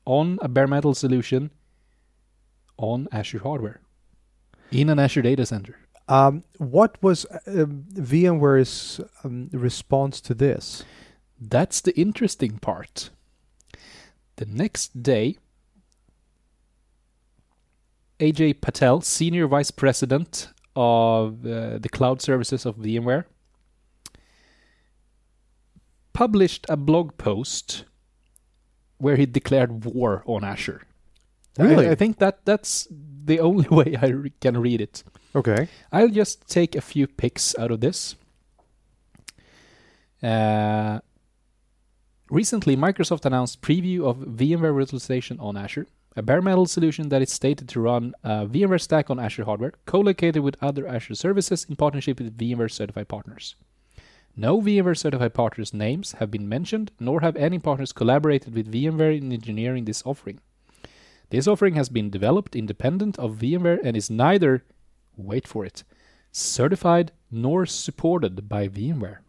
on 0.04 0.38
a 0.40 0.48
bare 0.48 0.68
metal 0.68 0.94
solution 0.94 1.50
on 2.76 3.08
Azure 3.12 3.40
hardware 3.40 3.80
in 4.70 4.88
an 4.88 4.98
Azure 4.98 5.22
data 5.22 5.46
center. 5.46 5.78
Um, 6.08 6.44
what 6.58 7.00
was 7.02 7.24
uh, 7.26 7.38
VMware's 7.46 9.00
um, 9.22 9.48
response 9.52 10.20
to 10.22 10.34
this? 10.34 10.84
That's 11.40 11.80
the 11.80 11.96
interesting 11.98 12.58
part. 12.58 13.10
The 14.36 14.46
next 14.46 15.02
day, 15.02 15.38
Ajay 18.18 18.60
Patel, 18.60 19.00
Senior 19.00 19.46
Vice 19.46 19.70
President 19.70 20.48
of 20.74 21.46
uh, 21.46 21.78
the 21.78 21.88
Cloud 21.90 22.22
Services 22.22 22.64
of 22.66 22.76
VMware, 22.76 23.24
published 26.12 26.66
a 26.68 26.76
blog 26.76 27.16
post 27.18 27.84
where 28.98 29.16
he 29.16 29.26
declared 29.26 29.84
war 29.84 30.22
on 30.26 30.44
Azure. 30.44 30.82
I- 31.58 31.62
Really? 31.62 31.88
I, 31.88 31.94
think 31.94 32.18
that 32.18 32.44
that's 32.44 32.88
the 32.90 33.40
only 33.40 33.68
way 33.70 33.96
I 34.00 34.06
re- 34.08 34.32
can 34.40 34.56
read 34.60 34.80
it. 34.80 35.02
Okay. 35.34 35.68
I'll 35.90 36.08
just 36.08 36.48
take 36.48 36.74
a 36.74 36.80
few 36.80 37.06
picks 37.06 37.56
out 37.58 37.70
of 37.70 37.80
this. 37.80 38.16
Uh, 40.22 41.00
recently, 42.30 42.76
Microsoft 42.76 43.24
announced 43.24 43.60
preview 43.60 44.04
of 44.04 44.18
VMware 44.18 44.74
virtualization 44.74 45.40
on 45.40 45.56
Azure, 45.56 45.86
a 46.16 46.22
bare 46.22 46.42
metal 46.42 46.66
solution 46.66 47.08
that 47.08 47.22
is 47.22 47.32
stated 47.32 47.68
to 47.70 47.80
run 47.80 48.14
a 48.22 48.46
VMware 48.46 48.80
stack 48.80 49.10
on 49.10 49.18
Azure 49.18 49.44
hardware, 49.44 49.72
co-located 49.86 50.42
with 50.42 50.56
other 50.62 50.86
Azure 50.86 51.14
services 51.14 51.64
in 51.68 51.76
partnership 51.76 52.18
with 52.20 52.36
VMware 52.38 52.70
certified 52.70 53.08
partners. 53.08 53.56
No 54.36 54.60
VMware 54.60 54.96
certified 54.96 55.34
partners' 55.34 55.74
names 55.74 56.12
have 56.12 56.30
been 56.30 56.48
mentioned, 56.48 56.92
nor 57.00 57.20
have 57.20 57.36
any 57.36 57.58
partners 57.58 57.92
collaborated 57.92 58.54
with 58.54 58.72
VMware 58.72 59.18
in 59.18 59.32
engineering 59.32 59.84
this 59.84 60.02
offering. 60.06 60.40
This 61.32 61.48
offering 61.48 61.76
has 61.76 61.88
been 61.88 62.10
developed 62.10 62.54
independent 62.54 63.18
of 63.18 63.36
VMware 63.38 63.78
and 63.82 63.96
is 63.96 64.10
neither 64.10 64.64
wait 65.16 65.48
for 65.48 65.64
it, 65.64 65.82
certified 66.30 67.10
nor 67.30 67.64
supported 67.64 68.50
by 68.50 68.68
VMware. 68.68 69.20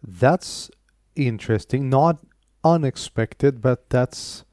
That's 0.00 0.70
interesting. 1.16 1.90
Not 1.90 2.18
unexpected, 2.62 3.60
but 3.60 3.90
that's 3.90 4.44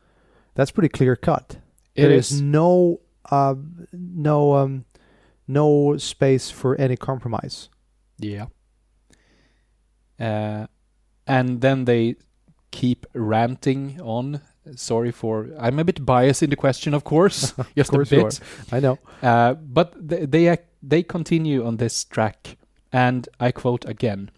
that's 0.56 0.72
pretty 0.72 0.90
clear 0.90 1.16
cut. 1.16 1.58
It 1.94 2.02
There 2.02 2.12
is 2.12 2.32
is 2.32 2.42
no 2.42 3.02
uh, 3.30 3.54
no 3.94 4.56
um, 4.56 4.86
no 5.48 5.96
space 5.98 6.50
for 6.50 6.76
any 6.82 6.98
compromise. 6.98 7.70
Yeah. 8.18 8.48
Uh, 10.20 10.66
and 11.28 11.62
then 11.62 11.86
they 11.86 12.16
keep 12.72 13.06
ranting 13.14 14.02
on. 14.02 14.42
Sorry 14.76 15.12
for 15.12 15.50
I'm 15.60 15.80
a 15.80 15.84
bit 15.84 16.06
biased 16.06 16.44
in 16.44 16.50
the 16.50 16.56
question, 16.56 16.94
of 16.94 17.04
course, 17.04 17.54
just 17.76 17.92
course 17.92 18.12
a 18.12 18.16
bit. 18.16 18.40
I 18.72 18.80
know. 18.80 19.00
Uh, 19.22 19.54
but 19.54 19.94
they, 19.96 20.26
they 20.26 20.48
ac- 20.48 20.64
they 20.82 21.04
continue 21.04 21.66
on 21.66 21.78
this 21.78 22.04
track, 22.04 22.58
and 22.92 23.28
I 23.40 23.52
quote 23.52 23.86
again. 23.86 24.32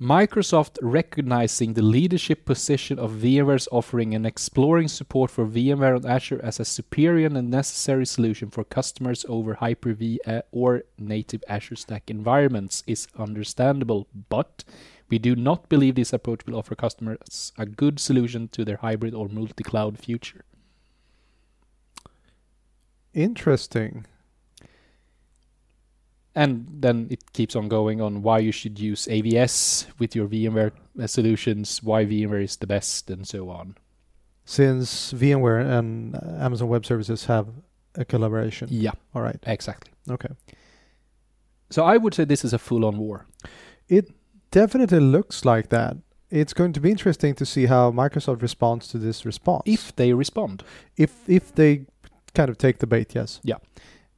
Microsoft 0.00 0.78
recognizing 0.80 1.74
the 1.74 1.82
leadership 1.82 2.44
position 2.44 3.00
of 3.00 3.10
VMware's 3.10 3.66
offering 3.72 4.14
and 4.14 4.24
exploring 4.24 4.86
support 4.86 5.28
for 5.28 5.44
VMware 5.44 5.96
on 5.96 6.08
Azure 6.08 6.40
as 6.40 6.60
a 6.60 6.64
superior 6.64 7.26
and 7.26 7.50
necessary 7.50 8.06
solution 8.06 8.48
for 8.48 8.62
customers 8.62 9.26
over 9.28 9.54
Hyper-V 9.54 10.20
uh, 10.24 10.42
or 10.52 10.84
native 10.98 11.42
Azure 11.48 11.74
Stack 11.74 12.10
environments 12.10 12.84
is 12.86 13.08
understandable, 13.18 14.06
but 14.28 14.62
we 15.08 15.18
do 15.18 15.34
not 15.34 15.68
believe 15.68 15.94
this 15.94 16.12
approach 16.12 16.44
will 16.46 16.56
offer 16.56 16.74
customers 16.74 17.52
a 17.58 17.66
good 17.66 17.98
solution 17.98 18.48
to 18.48 18.64
their 18.64 18.76
hybrid 18.76 19.14
or 19.14 19.28
multi-cloud 19.28 19.98
future. 19.98 20.44
Interesting. 23.14 24.06
And 26.34 26.66
then 26.70 27.08
it 27.10 27.32
keeps 27.32 27.56
on 27.56 27.68
going 27.68 28.00
on 28.00 28.22
why 28.22 28.38
you 28.38 28.52
should 28.52 28.78
use 28.78 29.06
AWS 29.06 29.86
with 29.98 30.14
your 30.14 30.28
VMware 30.28 30.72
solutions, 31.06 31.82
why 31.82 32.04
VMware 32.04 32.44
is 32.44 32.56
the 32.56 32.66
best, 32.66 33.10
and 33.10 33.26
so 33.26 33.50
on. 33.50 33.76
Since 34.44 35.12
VMware 35.12 35.78
and 35.78 36.14
Amazon 36.40 36.68
Web 36.68 36.86
Services 36.86 37.24
have 37.24 37.48
a 37.96 38.04
collaboration. 38.04 38.68
Yeah, 38.70 38.92
All 39.14 39.22
right. 39.22 39.38
exactly. 39.46 39.92
Okay. 40.08 40.28
So 41.70 41.84
I 41.84 41.96
would 41.96 42.14
say 42.14 42.24
this 42.24 42.44
is 42.44 42.52
a 42.52 42.58
full-on 42.58 42.98
war. 42.98 43.26
Definitely 44.50 45.00
looks 45.00 45.44
like 45.44 45.68
that. 45.68 45.96
It's 46.30 46.52
going 46.52 46.72
to 46.74 46.80
be 46.80 46.90
interesting 46.90 47.34
to 47.36 47.46
see 47.46 47.66
how 47.66 47.90
Microsoft 47.90 48.42
responds 48.42 48.88
to 48.88 48.98
this 48.98 49.24
response. 49.24 49.62
If 49.66 49.94
they 49.96 50.12
respond. 50.12 50.62
if 50.96 51.10
if 51.26 51.54
they 51.54 51.86
kind 52.34 52.50
of 52.50 52.58
take 52.58 52.78
the 52.78 52.86
bait, 52.86 53.14
yes. 53.14 53.40
Yeah. 53.42 53.58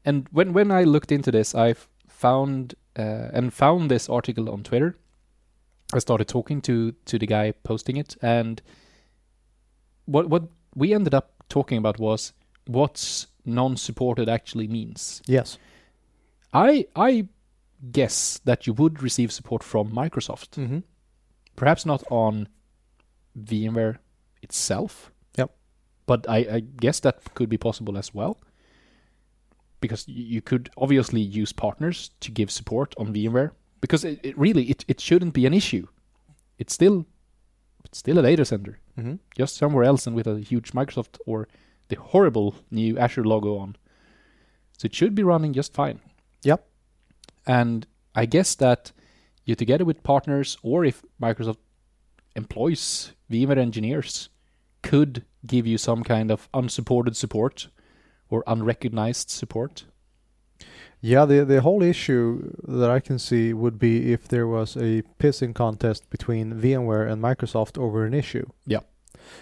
And 0.05 0.29
when 0.33 0.53
when 0.53 0.71
I 0.71 0.85
looked 0.85 1.13
into 1.13 1.31
this, 1.31 1.55
I 1.55 1.75
found 2.09 2.75
uh, 2.99 3.31
and 3.33 3.53
found 3.53 3.91
this 3.91 4.09
article 4.09 4.51
on 4.51 4.63
Twitter. 4.63 4.97
I 5.95 5.99
started 6.01 6.29
talking 6.29 6.61
to 6.63 6.93
to 7.05 7.19
the 7.19 7.27
guy 7.27 7.53
posting 7.63 7.97
it, 7.97 8.17
and 8.23 8.63
what 10.07 10.29
what 10.29 10.43
we 10.75 10.95
ended 10.95 11.15
up 11.15 11.31
talking 11.49 11.79
about 11.79 11.99
was 11.99 12.33
what's 12.67 13.27
non-supported 13.45 14.29
actually 14.29 14.69
means. 14.69 15.23
Yes. 15.27 15.59
I 16.53 16.87
I 16.97 17.29
guess 17.93 18.41
that 18.45 18.67
you 18.67 18.73
would 18.75 19.03
receive 19.03 19.33
support 19.33 19.63
from 19.63 19.91
Microsoft, 19.91 20.51
Mm-hmm. 20.57 20.79
perhaps 21.57 21.87
not 21.87 22.03
on 22.11 22.49
VMware 23.39 23.99
itself. 24.43 25.11
Yep. 25.37 25.51
But 26.07 26.29
I, 26.29 26.37
I 26.39 26.61
guess 26.61 27.01
that 27.01 27.35
could 27.35 27.49
be 27.49 27.57
possible 27.59 27.97
as 27.97 28.13
well. 28.15 28.39
Because 29.81 30.07
you 30.09 30.43
could 30.43 30.69
obviously 30.77 31.21
use 31.23 31.53
partners 31.55 32.11
to 32.21 32.31
give 32.31 32.51
support 32.51 32.95
on 32.99 33.15
VMware. 33.15 33.53
Because 33.81 34.05
it, 34.05 34.21
it 34.23 34.37
really 34.37 34.65
it, 34.65 34.85
it 34.89 35.01
shouldn't 35.01 35.33
be 35.33 35.47
an 35.47 35.55
issue. 35.55 35.87
It's 36.59 36.75
still 36.75 37.07
it's 37.87 37.99
still 37.99 38.19
a 38.19 38.23
data 38.23 38.45
center. 38.45 38.79
Mm-hmm. 38.99 39.15
Just 39.35 39.57
somewhere 39.57 39.85
else 39.85 40.07
and 40.07 40.15
with 40.15 40.27
a 40.27 40.39
huge 40.41 40.73
Microsoft 40.73 41.19
or 41.25 41.49
the 41.89 41.97
horrible 41.97 42.55
new 42.71 42.99
Azure 42.99 43.25
logo 43.25 43.57
on. 43.57 43.75
So 44.77 44.85
it 44.87 44.95
should 44.95 45.15
be 45.15 45.23
running 45.23 45.55
just 45.55 45.73
fine. 45.73 46.01
Yep. 46.43 46.67
And 47.47 47.87
I 48.15 48.27
guess 48.27 48.55
that 48.57 48.93
you 49.45 49.55
together 49.55 49.85
with 49.85 50.03
partners 50.03 50.57
or 50.63 50.85
if 50.85 51.03
Microsoft 51.21 51.59
employs 52.37 53.13
VMware 53.31 53.59
engineers 53.59 54.29
could 54.83 55.25
give 55.47 55.67
you 55.67 55.79
some 55.79 56.03
kind 56.05 56.31
of 56.31 56.49
unsupported 56.55 57.17
support 57.17 57.69
or 58.29 58.45
unrecognized 58.47 59.31
support. 59.31 59.85
Yeah, 61.03 61.25
the 61.25 61.45
the 61.45 61.63
whole 61.63 61.83
issue 61.83 62.53
that 62.69 62.91
I 62.91 63.01
can 63.01 63.19
see 63.19 63.55
would 63.55 63.79
be 63.79 64.13
if 64.13 64.29
there 64.29 64.47
was 64.47 64.77
a 64.77 65.03
pissing 65.19 65.55
contest 65.55 66.11
between 66.11 66.61
VMware 66.61 67.11
and 67.11 67.23
Microsoft 67.23 67.79
over 67.79 68.05
an 68.05 68.13
issue. 68.13 68.47
Yeah. 68.67 68.81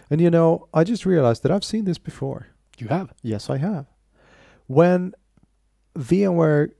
And 0.08 0.20
you 0.20 0.30
know, 0.30 0.68
I 0.72 0.84
just 0.84 1.04
realized 1.04 1.42
that 1.42 1.50
I've 1.50 1.64
seen 1.64 1.84
this 1.84 1.98
before. 1.98 2.46
You 2.78 2.88
have. 2.88 3.12
Yes, 3.22 3.50
I 3.50 3.58
have. 3.58 3.86
When 4.68 5.14
VMware 5.98 6.70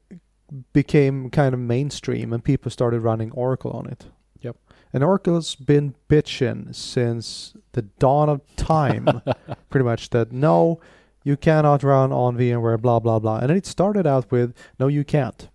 became 0.72 1.30
kind 1.30 1.54
of 1.54 1.60
mainstream 1.60 2.32
and 2.32 2.42
people 2.42 2.70
started 2.70 3.00
running 3.00 3.30
Oracle 3.32 3.70
on 3.72 3.86
it. 3.86 4.06
Yep. 4.40 4.56
And 4.92 5.04
Oracle's 5.04 5.54
been 5.54 5.94
bitching 6.08 6.74
since 6.74 7.54
the 7.72 7.82
dawn 7.82 8.28
of 8.28 8.40
time, 8.56 9.22
pretty 9.70 9.84
much, 9.84 10.10
that 10.10 10.32
no, 10.32 10.80
you 11.24 11.36
cannot 11.36 11.82
run 11.82 12.12
on 12.12 12.36
VMware, 12.36 12.80
blah, 12.80 12.98
blah, 12.98 13.18
blah. 13.18 13.38
And 13.38 13.50
then 13.50 13.56
it 13.56 13.66
started 13.66 14.06
out 14.06 14.30
with, 14.30 14.54
no, 14.78 14.86
you 14.88 15.04
can't. 15.04 15.48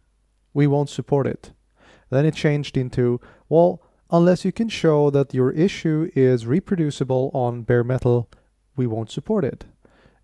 We 0.54 0.68
won't 0.68 0.90
support 0.90 1.26
it. 1.26 1.52
Then 2.10 2.26
it 2.26 2.36
changed 2.36 2.78
into, 2.78 3.20
well, 3.50 3.82
unless 4.12 4.46
you 4.46 4.52
can 4.52 4.70
show 4.70 5.10
that 5.10 5.34
your 5.34 5.52
issue 5.52 6.12
is 6.16 6.46
reproducible 6.46 7.32
on 7.34 7.64
bare 7.64 7.84
metal, 7.84 8.30
we 8.76 8.86
won't 8.86 9.10
support 9.10 9.44
it. 9.44 9.66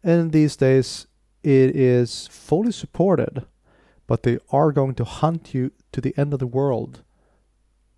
And 0.04 0.32
these 0.32 0.56
days, 0.56 1.08
it 1.44 1.76
is 1.76 2.28
fully 2.32 2.72
supported, 2.72 3.46
but 4.10 4.24
they 4.24 4.40
are 4.52 4.72
going 4.72 4.96
to 4.96 5.04
hunt 5.04 5.54
you 5.54 5.72
to 5.92 6.02
the 6.02 6.16
end 6.18 6.34
of 6.34 6.40
the 6.40 6.48
world 6.48 7.04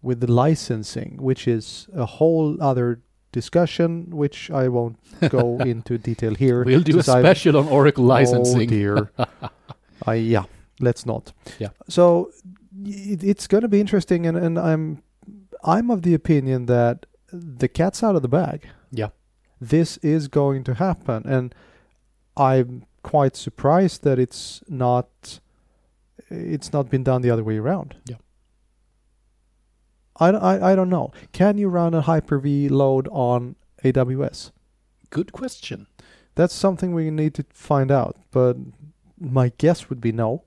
with 0.01 0.19
the 0.19 0.29
licensing, 0.29 1.15
which 1.21 1.47
is 1.47 1.87
a 1.95 2.05
whole 2.05 2.61
other 2.61 2.99
discussion, 3.31 4.09
which 4.09 4.51
I 4.51 4.67
won't 4.67 4.97
go 5.29 5.57
into 5.73 5.97
detail 5.97 6.35
here. 6.35 6.65
We'll 6.65 6.81
do 6.81 6.99
a 6.99 7.03
since 7.03 7.15
I've- 7.15 7.25
special 7.25 7.55
on 7.55 7.67
Oracle 7.69 8.03
oh, 8.03 8.07
licensing. 8.07 8.63
Oh 8.63 8.65
dear. 8.65 9.11
I 10.05 10.15
yeah, 10.15 10.43
let's 10.81 11.05
not. 11.05 11.31
Yeah. 11.59 11.69
So 11.87 12.31
it, 12.83 13.23
it's 13.23 13.47
going 13.47 13.61
to 13.61 13.69
be 13.69 13.79
interesting, 13.79 14.25
and, 14.27 14.35
and 14.35 14.59
I'm 14.59 15.03
I'm 15.63 15.89
of 15.89 16.01
the 16.01 16.13
opinion 16.13 16.65
that 16.65 17.05
the 17.31 17.69
cat's 17.69 18.03
out 18.03 18.17
of 18.17 18.21
the 18.21 18.27
bag. 18.27 18.67
Yeah. 18.91 19.11
This 19.61 19.95
is 19.97 20.27
going 20.27 20.65
to 20.65 20.73
happen, 20.73 21.23
and 21.25 21.55
I'm 22.35 22.85
quite 23.01 23.37
surprised 23.37 24.03
that 24.03 24.19
it's 24.19 24.61
not 24.67 25.39
it's 26.31 26.71
not 26.73 26.89
been 26.89 27.03
done 27.03 27.21
the 27.21 27.29
other 27.29 27.43
way 27.43 27.57
around. 27.57 27.95
Yeah. 28.05 28.17
I, 30.19 30.29
I, 30.29 30.71
I 30.71 30.75
don't 30.75 30.89
know. 30.89 31.11
Can 31.31 31.57
you 31.57 31.67
run 31.69 31.93
a 31.93 32.01
Hyper-V 32.01 32.69
load 32.69 33.07
on 33.11 33.55
AWS? 33.83 34.51
Good 35.09 35.31
question. 35.31 35.87
That's 36.35 36.53
something 36.53 36.93
we 36.93 37.09
need 37.11 37.33
to 37.35 37.45
find 37.53 37.91
out, 37.91 38.17
but 38.31 38.55
my 39.19 39.51
guess 39.57 39.89
would 39.89 39.99
be 40.01 40.11
no. 40.11 40.43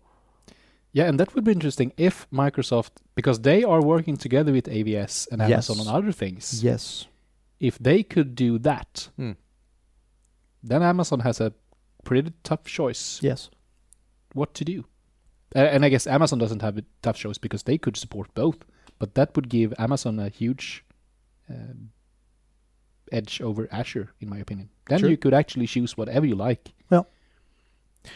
Yeah, 0.92 1.05
and 1.09 1.18
that 1.18 1.35
would 1.35 1.44
be 1.44 1.53
interesting 1.53 1.92
if 1.97 2.27
Microsoft, 2.31 2.90
because 3.14 3.40
they 3.40 3.64
are 3.64 3.83
working 3.83 4.16
together 4.16 4.53
with 4.53 4.66
AWS 4.68 5.29
and 5.33 5.42
Amazon 5.42 5.77
Yes. 5.79 5.87
on 5.88 5.94
other 5.94 6.12
things, 6.12 6.62
Yes. 6.62 7.07
if 7.59 7.79
they 7.79 8.03
could 8.05 8.35
do 8.37 8.59
that, 8.61 9.09
Hmm. 9.16 9.33
then 10.62 10.83
Amazon 10.83 11.20
has 11.20 11.40
a 11.40 11.53
pretty 12.05 12.33
tough 12.44 12.64
choice 12.64 13.20
Yes. 13.23 13.51
what 14.35 14.55
to 14.55 14.64
do. 14.64 14.85
Uh, 15.55 15.59
and 15.61 15.85
I 15.85 15.88
guess 15.88 16.07
Amazon 16.07 16.38
doesn't 16.38 16.62
have 16.62 16.81
tough 17.03 17.17
shows 17.17 17.38
because 17.38 17.62
they 17.64 17.79
could 17.79 17.97
support 17.97 18.33
both, 18.35 18.57
but 18.99 19.14
that 19.14 19.35
would 19.37 19.49
give 19.49 19.73
Amazon 19.79 20.19
a 20.19 20.29
huge 20.29 20.85
um, 21.49 21.90
edge 23.12 23.40
over 23.40 23.69
Azure, 23.71 24.11
in 24.21 24.29
my 24.29 24.38
opinion. 24.38 24.71
Then 24.88 24.99
Sure. 25.01 25.11
you 25.11 25.17
could 25.17 25.35
actually 25.35 25.67
choose 25.67 25.97
whatever 25.97 26.27
you 26.27 26.35
like. 26.35 26.73
Well, 26.90 27.07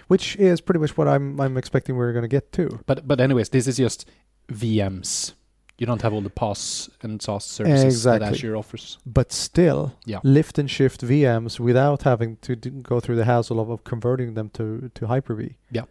Which 0.08 0.36
is 0.36 0.60
pretty 0.60 0.80
much 0.80 0.96
what 0.98 1.08
I'm 1.08 1.40
I'm 1.40 1.56
expecting 1.56 1.96
we're 1.96 2.12
going 2.12 2.22
to 2.24 2.28
get 2.28 2.52
to. 2.52 2.80
But 2.86 3.06
but 3.06 3.20
anyways, 3.20 3.48
this 3.50 3.66
is 3.66 3.76
just 3.78 4.04
VMs. 4.52 5.34
You 5.78 5.86
don't 5.86 6.02
have 6.02 6.12
all 6.12 6.20
the 6.22 6.30
PaaS 6.30 6.90
and 7.02 7.22
SaaS 7.22 7.44
services 7.44 7.84
Exactly. 7.84 8.26
that 8.26 8.34
Azure 8.34 8.56
offers. 8.56 8.98
But 9.06 9.30
still, 9.32 9.92
Yeah. 10.06 10.18
lift 10.24 10.58
and 10.58 10.68
shift 10.68 11.02
VMs 11.02 11.60
without 11.60 12.02
having 12.02 12.36
to 12.38 12.56
d- 12.56 12.70
go 12.82 12.98
through 13.00 13.14
the 13.16 13.24
hassle 13.24 13.60
of, 13.60 13.70
of 13.70 13.84
converting 13.84 14.34
them 14.34 14.50
to, 14.54 14.90
to 14.94 15.06
Hyper-V. 15.06 15.56
Yeah. 15.70 15.84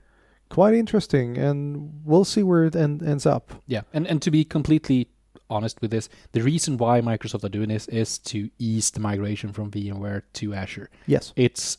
Quite 0.49 0.73
interesting, 0.75 1.38
and 1.38 2.01
we'll 2.05 2.23
see 2.25 2.43
where 2.43 2.65
it 2.65 2.75
end, 2.75 3.03
ends 3.03 3.25
up. 3.25 3.53
Yeah, 3.67 3.81
and 3.93 4.07
and 4.07 4.21
to 4.21 4.31
be 4.31 4.43
completely 4.43 5.10
honest 5.49 5.81
with 5.81 5.91
this, 5.91 6.10
the 6.33 6.41
reason 6.41 6.77
why 6.77 6.99
Microsoft 7.01 7.43
are 7.43 7.49
doing 7.49 7.69
this 7.69 7.88
is 7.88 8.17
to 8.19 8.49
ease 8.60 8.91
the 8.91 8.99
migration 8.99 9.53
from 9.53 9.71
VMware 9.71 10.23
to 10.33 10.53
Azure. 10.53 10.89
Yes. 11.05 11.33
It's 11.36 11.77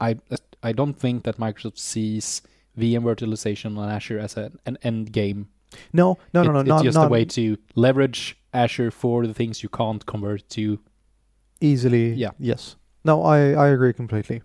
I 0.00 0.16
I 0.62 0.72
don't 0.72 0.94
think 0.98 1.24
that 1.24 1.38
Microsoft 1.38 1.78
sees 1.78 2.42
VM 2.78 3.02
virtualization 3.02 3.78
on 3.78 3.88
Azure 3.88 4.18
as 4.18 4.36
a, 4.36 4.50
an 4.66 4.78
end 4.82 5.12
game. 5.12 5.48
No, 5.92 6.18
no, 6.32 6.42
It- 6.42 6.44
no, 6.46 6.52
no, 6.52 6.60
It's 6.60 6.68
not, 6.68 6.82
just 6.84 6.94
not 6.96 7.06
a 7.06 7.10
way 7.10 7.24
to 7.24 7.56
leverage 7.74 8.36
Azure 8.52 8.90
for 8.90 9.26
the 9.26 9.34
things 9.34 9.62
you 9.62 9.68
can't 9.68 10.04
convert 10.06 10.48
to. 10.50 10.78
easily. 11.60 12.12
Yeah. 12.14 12.30
Yes. 12.38 12.76
No, 13.04 13.22
I, 13.22 13.52
I 13.52 13.68
agree 13.68 13.92
completely. 13.92 14.42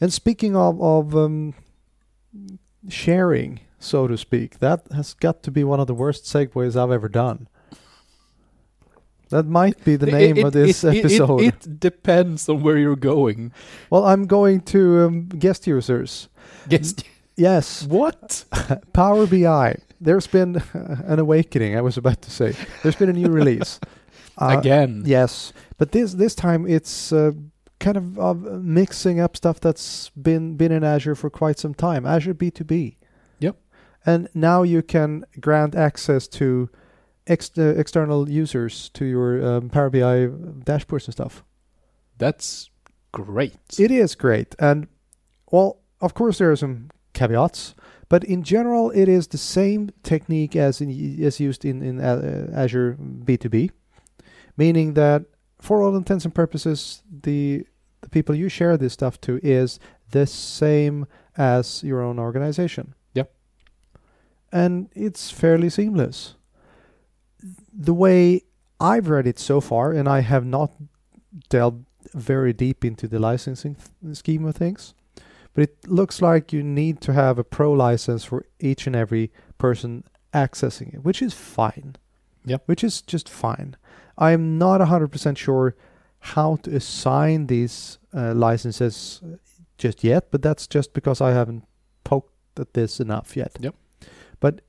And 0.00 0.12
speaking 0.12 0.56
of, 0.56 0.80
of 0.80 1.14
um, 1.14 1.54
sharing, 2.88 3.60
so 3.78 4.06
to 4.06 4.16
speak, 4.16 4.58
that 4.60 4.82
has 4.94 5.14
got 5.14 5.42
to 5.44 5.50
be 5.50 5.64
one 5.64 5.80
of 5.80 5.86
the 5.86 5.94
worst 5.94 6.24
segues 6.24 6.76
I've 6.76 6.90
ever 6.92 7.08
done. 7.08 7.48
That 9.30 9.46
might 9.46 9.84
be 9.84 9.94
the 9.96 10.06
name 10.06 10.38
it- 10.38 10.44
of 10.46 10.52
this 10.52 10.82
it- 10.82 10.94
it- 10.94 10.98
episode. 11.04 11.40
It, 11.42 11.46
it 11.66 11.80
depends 11.80 12.48
on 12.48 12.62
where 12.62 12.76
you're 12.78 12.96
going. 12.96 13.52
well, 13.88 14.04
I'm 14.04 14.26
going 14.26 14.60
to 14.62 15.00
um, 15.06 15.28
guest 15.28 15.66
users. 15.66 16.28
Guest. 16.68 17.04
Yes, 17.36 17.86
what? 17.86 18.44
Power 18.92 19.26
BI. 19.26 19.76
There's 20.00 20.26
been 20.26 20.62
an 20.72 21.18
awakening. 21.18 21.76
I 21.76 21.80
was 21.80 21.96
about 21.96 22.22
to 22.22 22.30
say 22.30 22.54
there's 22.82 22.96
been 22.96 23.08
a 23.08 23.12
new 23.14 23.28
release. 23.30 23.78
Uh, 24.36 24.56
Again. 24.58 25.02
Yes, 25.06 25.52
but 25.78 25.92
this 25.92 26.14
this 26.14 26.34
time 26.34 26.66
it's 26.66 27.12
uh, 27.12 27.32
kind 27.80 27.96
of 27.96 28.18
uh, 28.18 28.34
mixing 28.34 29.18
up 29.18 29.36
stuff 29.36 29.58
that's 29.58 30.10
been 30.10 30.56
been 30.56 30.70
in 30.70 30.84
Azure 30.84 31.14
for 31.14 31.30
quite 31.30 31.58
some 31.58 31.74
time. 31.74 32.06
Azure 32.06 32.34
B2B. 32.34 32.96
Yep. 33.40 33.56
And 34.06 34.28
now 34.34 34.62
you 34.62 34.82
can 34.82 35.24
grant 35.40 35.74
access 35.74 36.28
to 36.28 36.68
ex- 37.26 37.58
uh, 37.58 37.74
external 37.76 38.28
users 38.28 38.90
to 38.90 39.04
your 39.04 39.44
um, 39.44 39.70
Power 39.70 39.90
BI 39.90 40.28
dashboards 40.64 41.06
and 41.06 41.14
stuff. 41.14 41.42
That's 42.18 42.70
great. 43.12 43.56
It 43.78 43.90
is 43.90 44.14
great, 44.14 44.54
and 44.58 44.86
well, 45.50 45.80
of 46.00 46.14
course 46.14 46.38
there 46.38 46.52
are 46.52 46.56
some 46.56 46.90
caveats, 47.14 47.74
but 48.10 48.24
in 48.24 48.42
general, 48.42 48.90
it 48.90 49.08
is 49.08 49.28
the 49.28 49.38
same 49.38 49.90
technique 50.02 50.54
as 50.54 50.82
in, 50.82 51.24
as 51.24 51.40
used 51.40 51.64
in 51.64 51.82
in 51.82 51.98
uh, 51.98 52.50
Azure 52.54 52.98
B2B, 53.00 53.70
meaning 54.58 54.94
that 54.94 55.24
for 55.60 55.82
all 55.82 55.96
intents 55.96 56.24
and 56.24 56.34
purposes, 56.34 57.02
the 57.10 57.66
the 58.00 58.08
people 58.08 58.34
you 58.34 58.48
share 58.48 58.76
this 58.76 58.94
stuff 58.94 59.20
to 59.20 59.38
is 59.42 59.78
the 60.10 60.26
same 60.26 61.06
as 61.36 61.82
your 61.82 62.00
own 62.00 62.18
organization. 62.18 62.94
Yep. 63.14 63.32
And 64.50 64.88
it's 64.94 65.30
fairly 65.30 65.68
seamless. 65.68 66.34
The 67.72 67.94
way 67.94 68.42
I've 68.80 69.10
read 69.10 69.26
it 69.26 69.38
so 69.38 69.60
far, 69.60 69.92
and 69.92 70.08
I 70.08 70.20
have 70.20 70.46
not 70.46 70.72
delved 71.48 71.84
very 72.14 72.52
deep 72.52 72.84
into 72.84 73.06
the 73.06 73.18
licensing 73.18 73.76
th- 73.76 74.16
scheme 74.16 74.46
of 74.46 74.56
things, 74.56 74.94
but 75.52 75.64
it 75.64 75.86
looks 75.86 76.22
like 76.22 76.52
you 76.52 76.62
need 76.62 77.00
to 77.02 77.12
have 77.12 77.38
a 77.38 77.44
pro 77.44 77.72
license 77.72 78.24
for 78.24 78.46
each 78.58 78.86
and 78.86 78.96
every 78.96 79.30
person 79.58 80.04
accessing 80.32 80.94
it, 80.94 81.04
which 81.04 81.20
is 81.20 81.34
fine. 81.34 81.96
Yep. 82.46 82.62
Which 82.66 82.82
is 82.82 83.02
just 83.02 83.28
fine. 83.28 83.76
I'm 84.20 84.58
not 84.58 84.80
100% 84.80 85.36
sure 85.36 85.74
how 86.20 86.56
to 86.56 86.76
assign 86.76 87.46
these 87.46 87.98
uh, 88.14 88.34
licenses 88.34 89.22
just 89.78 90.04
yet, 90.04 90.30
but 90.30 90.42
that's 90.42 90.66
just 90.66 90.92
because 90.92 91.20
I 91.22 91.30
haven't 91.32 91.64
poked 92.04 92.34
at 92.60 92.74
this 92.74 93.00
enough 93.00 93.36
yet. 93.36 93.56
Yep. 93.60 93.74
But 94.38 94.60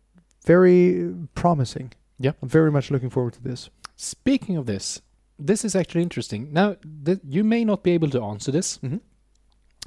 very 0.45 1.13
promising. 1.35 1.91
Yep. 2.19 2.37
I'm 2.41 2.49
very 2.49 2.71
much 2.71 2.89
looking 2.91 3.09
forward 3.09 3.33
to 3.33 3.43
this. 3.43 3.69
Speaking 3.97 4.55
of 4.57 4.65
this, 4.65 5.01
this 5.37 5.65
is 5.65 5.75
actually 5.75 6.03
interesting. 6.03 6.53
Now, 6.53 6.77
th- 7.05 7.19
you 7.27 7.43
may 7.43 7.65
not 7.65 7.83
be 7.83 7.91
able 7.91 8.09
to 8.11 8.23
answer 8.23 8.51
this, 8.51 8.77
Mhm. 8.79 9.01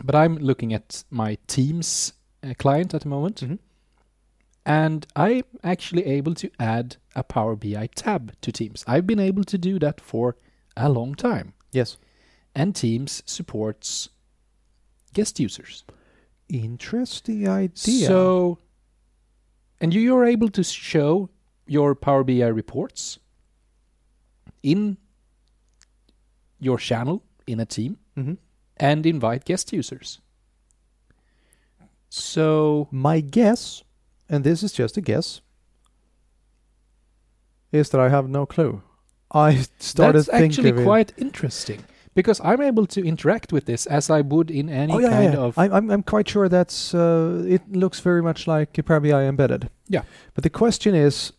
but 0.05 0.15
I'm 0.15 0.37
looking 0.37 0.75
at 0.75 1.05
my 1.11 1.39
Teams 1.47 2.13
uh, 2.43 2.53
client 2.59 2.93
at 2.95 3.03
the 3.03 3.09
moment, 3.09 3.37
Mhm. 3.41 3.59
And 4.67 5.07
I'm 5.15 5.43
actually 5.63 6.05
able 6.07 6.35
to 6.37 6.51
add 6.59 6.97
a 7.15 7.23
Power 7.23 7.57
BI 7.57 7.89
tab 7.95 8.33
to 8.41 8.51
Teams. 8.53 8.85
I've 8.87 9.07
been 9.07 9.21
able 9.21 9.45
to 9.45 9.59
do 9.59 9.79
that 9.79 10.01
for 10.01 10.37
a 10.77 10.89
long 10.89 11.15
time, 11.15 11.53
Yes. 11.73 11.99
and 12.55 12.75
Teams 12.75 13.23
supports 13.27 14.09
guest 15.13 15.39
users. 15.39 15.85
Interesting 16.49 17.49
idea. 17.49 18.07
So, 18.09 18.59
and 19.81 19.93
you- 19.95 20.01
you're 20.01 20.25
able 20.25 20.49
to 20.51 20.63
show 20.65 21.31
your 21.67 21.95
Power 21.95 22.25
BI 22.25 22.47
reports 22.47 23.19
in 24.63 24.97
your 26.59 26.79
channel 26.79 27.23
in 27.47 27.61
a 27.61 27.67
team 27.67 27.99
Mhm. 28.17 28.39
and 28.79 29.05
invite 29.07 29.45
guest 29.45 29.73
users. 29.73 30.21
So, 32.09 32.89
my 32.91 33.21
guess, 33.21 33.83
and 34.35 34.45
this 34.45 34.63
is 34.63 34.73
just 34.73 34.97
a 34.97 35.01
guess, 35.01 35.41
is 37.73 37.91
that 37.91 38.01
I 38.01 38.09
have 38.09 38.29
no 38.29 38.47
clue. 38.47 38.83
I 39.31 39.67
started 39.79 40.19
that's 40.19 40.29
thinking 40.29 40.67
actually 40.67 40.85
quite 40.85 41.13
interesting 41.17 41.85
because 42.15 42.41
I'm 42.45 42.63
able 42.63 42.87
to 42.87 43.05
interact 43.05 43.53
with 43.53 43.65
this 43.67 43.87
as 43.87 44.11
I 44.11 44.21
would 44.21 44.51
in 44.51 44.69
any 44.69 44.93
Oh 44.93 44.99
yeah, 44.99 45.11
kind 45.11 45.35
yeah. 45.35 45.41
of. 45.41 45.59
I'm, 45.59 45.91
I'm 45.91 46.03
quite 46.03 46.29
sure 46.29 46.49
that's 46.49 46.95
uh, 46.95 47.45
it 47.47 47.63
looks 47.73 48.01
very 48.01 48.23
much 48.23 48.47
like 48.47 48.85
Power 48.85 49.01
BI 49.01 49.25
embedded. 49.25 49.69
Yeah. 49.89 50.03
But 50.35 50.45
the 50.45 50.51
question 50.51 50.95
is, 50.95 51.33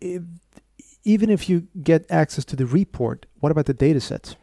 if, 0.00 0.22
even 1.04 1.30
if 1.30 1.48
you 1.48 1.68
get 1.82 2.10
access 2.10 2.44
to 2.46 2.56
the 2.56 2.66
report, 2.66 3.26
what 3.40 3.52
about 3.52 3.66
the 3.66 3.74
data 3.74 4.00
set? 4.00 4.36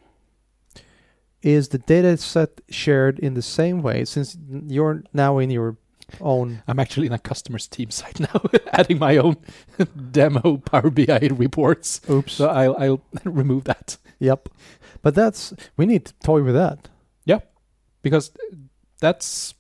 Is 1.42 1.70
the 1.70 1.78
data 1.80 2.18
set 2.18 2.62
shared 2.70 3.18
in 3.18 3.34
the 3.34 3.42
same 3.42 3.82
way? 3.82 4.06
Since 4.06 4.38
you're 4.68 5.04
now 5.14 5.38
in 5.38 5.50
your 5.50 5.78
own. 6.22 6.64
I'm 6.68 6.80
actually 6.80 7.08
in 7.08 7.14
a 7.14 7.20
customer's 7.20 7.68
team 7.68 7.90
site 8.00 8.20
now, 8.20 8.42
adding 8.74 9.00
my 9.00 9.18
own 9.18 9.38
demo 10.12 10.58
Power 10.58 10.90
BI 10.90 11.30
reports. 11.32 12.02
Oops. 12.10 12.32
So 12.34 12.48
I'll, 12.50 12.76
I'll 12.78 13.02
remove 13.24 13.64
that. 13.66 13.98
Yep. 14.20 14.50
But 15.02 15.16
that's 15.16 15.54
we 15.78 15.86
need 15.86 16.06
to 16.06 16.14
toy 16.24 16.44
with 16.44 16.56
that. 16.56 16.90
Yep. 17.26 17.52
Because 18.02 18.32
that's 19.00 19.54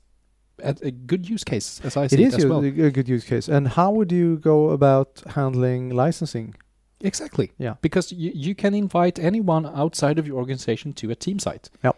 a, 0.61 0.75
a 0.81 0.91
good 0.91 1.29
use 1.29 1.43
case 1.43 1.79
as 1.83 1.95
I 1.95 2.07
see 2.07 2.15
It 2.15 2.19
it, 2.19 2.27
is 2.27 2.35
as 2.35 2.43
a, 2.43 2.49
well. 2.49 2.63
a 2.63 2.69
good 2.91 3.07
use 3.07 3.23
case. 3.23 3.47
And 3.47 3.67
how 3.69 3.91
would 3.91 4.11
you 4.11 4.37
go 4.37 4.69
about 4.71 5.21
handling 5.35 5.89
licensing? 5.89 6.55
Exactly. 7.01 7.51
Yeah. 7.57 7.75
Because 7.81 8.11
you, 8.11 8.31
you 8.35 8.55
can 8.55 8.73
invite 8.73 9.17
anyone 9.19 9.65
outside 9.65 10.19
of 10.19 10.27
your 10.27 10.37
organization 10.37 10.91
to 10.93 11.09
a 11.11 11.15
team 11.15 11.39
site. 11.39 11.69
Yep. 11.83 11.97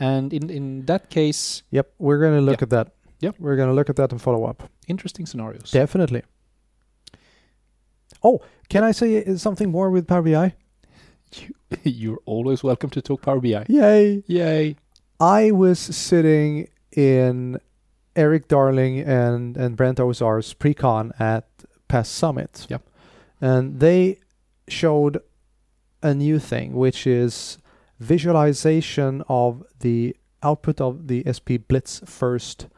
And 0.00 0.32
in, 0.32 0.50
in 0.50 0.86
that 0.86 1.10
case, 1.10 1.62
Yep, 1.70 1.92
we're 1.98 2.18
going 2.18 2.34
to 2.34 2.40
look 2.40 2.60
Yeah. 2.60 2.64
at 2.64 2.70
that. 2.70 2.92
Yep. 3.20 3.36
We're 3.38 3.56
going 3.56 3.68
to 3.68 3.74
look 3.74 3.90
at 3.90 3.96
that 3.96 4.12
and 4.12 4.20
follow 4.20 4.44
up. 4.44 4.68
interesting 4.88 5.26
scenarios. 5.26 5.70
Definitely. 5.70 6.22
Oh, 8.22 8.40
can 8.68 8.84
I 8.84 8.92
say 8.92 9.24
uh, 9.24 9.36
something 9.36 9.70
more 9.70 9.90
with 9.90 10.06
Power 10.06 10.22
BI? 10.22 10.54
You're 11.84 12.20
always 12.26 12.62
welcome 12.62 12.90
to 12.90 13.02
talk 13.02 13.22
Power 13.22 13.40
BI. 13.40 13.64
Yay! 13.68 14.24
Yay. 14.26 14.76
I 15.20 15.50
was 15.50 15.78
sitting 15.78 16.68
in 16.92 17.60
Erik 18.16 18.48
Darling 18.48 19.00
and, 19.00 19.56
and 19.56 19.76
Brent 19.76 20.00
Ozar's 20.00 20.52
pre-con 20.54 21.12
at 21.18 21.46
PASS 21.88 22.08
Summit. 22.08 22.66
Yep. 22.68 22.82
And 23.40 23.80
they 23.80 24.18
showed 24.68 25.22
a 26.02 26.14
new 26.14 26.38
thing, 26.38 26.74
which 26.74 27.06
is 27.06 27.58
visualization 27.98 29.22
of 29.28 29.62
the 29.80 30.16
output 30.42 30.80
of 30.80 31.08
the 31.08 31.22
sp_BlitzFirst 31.24 32.68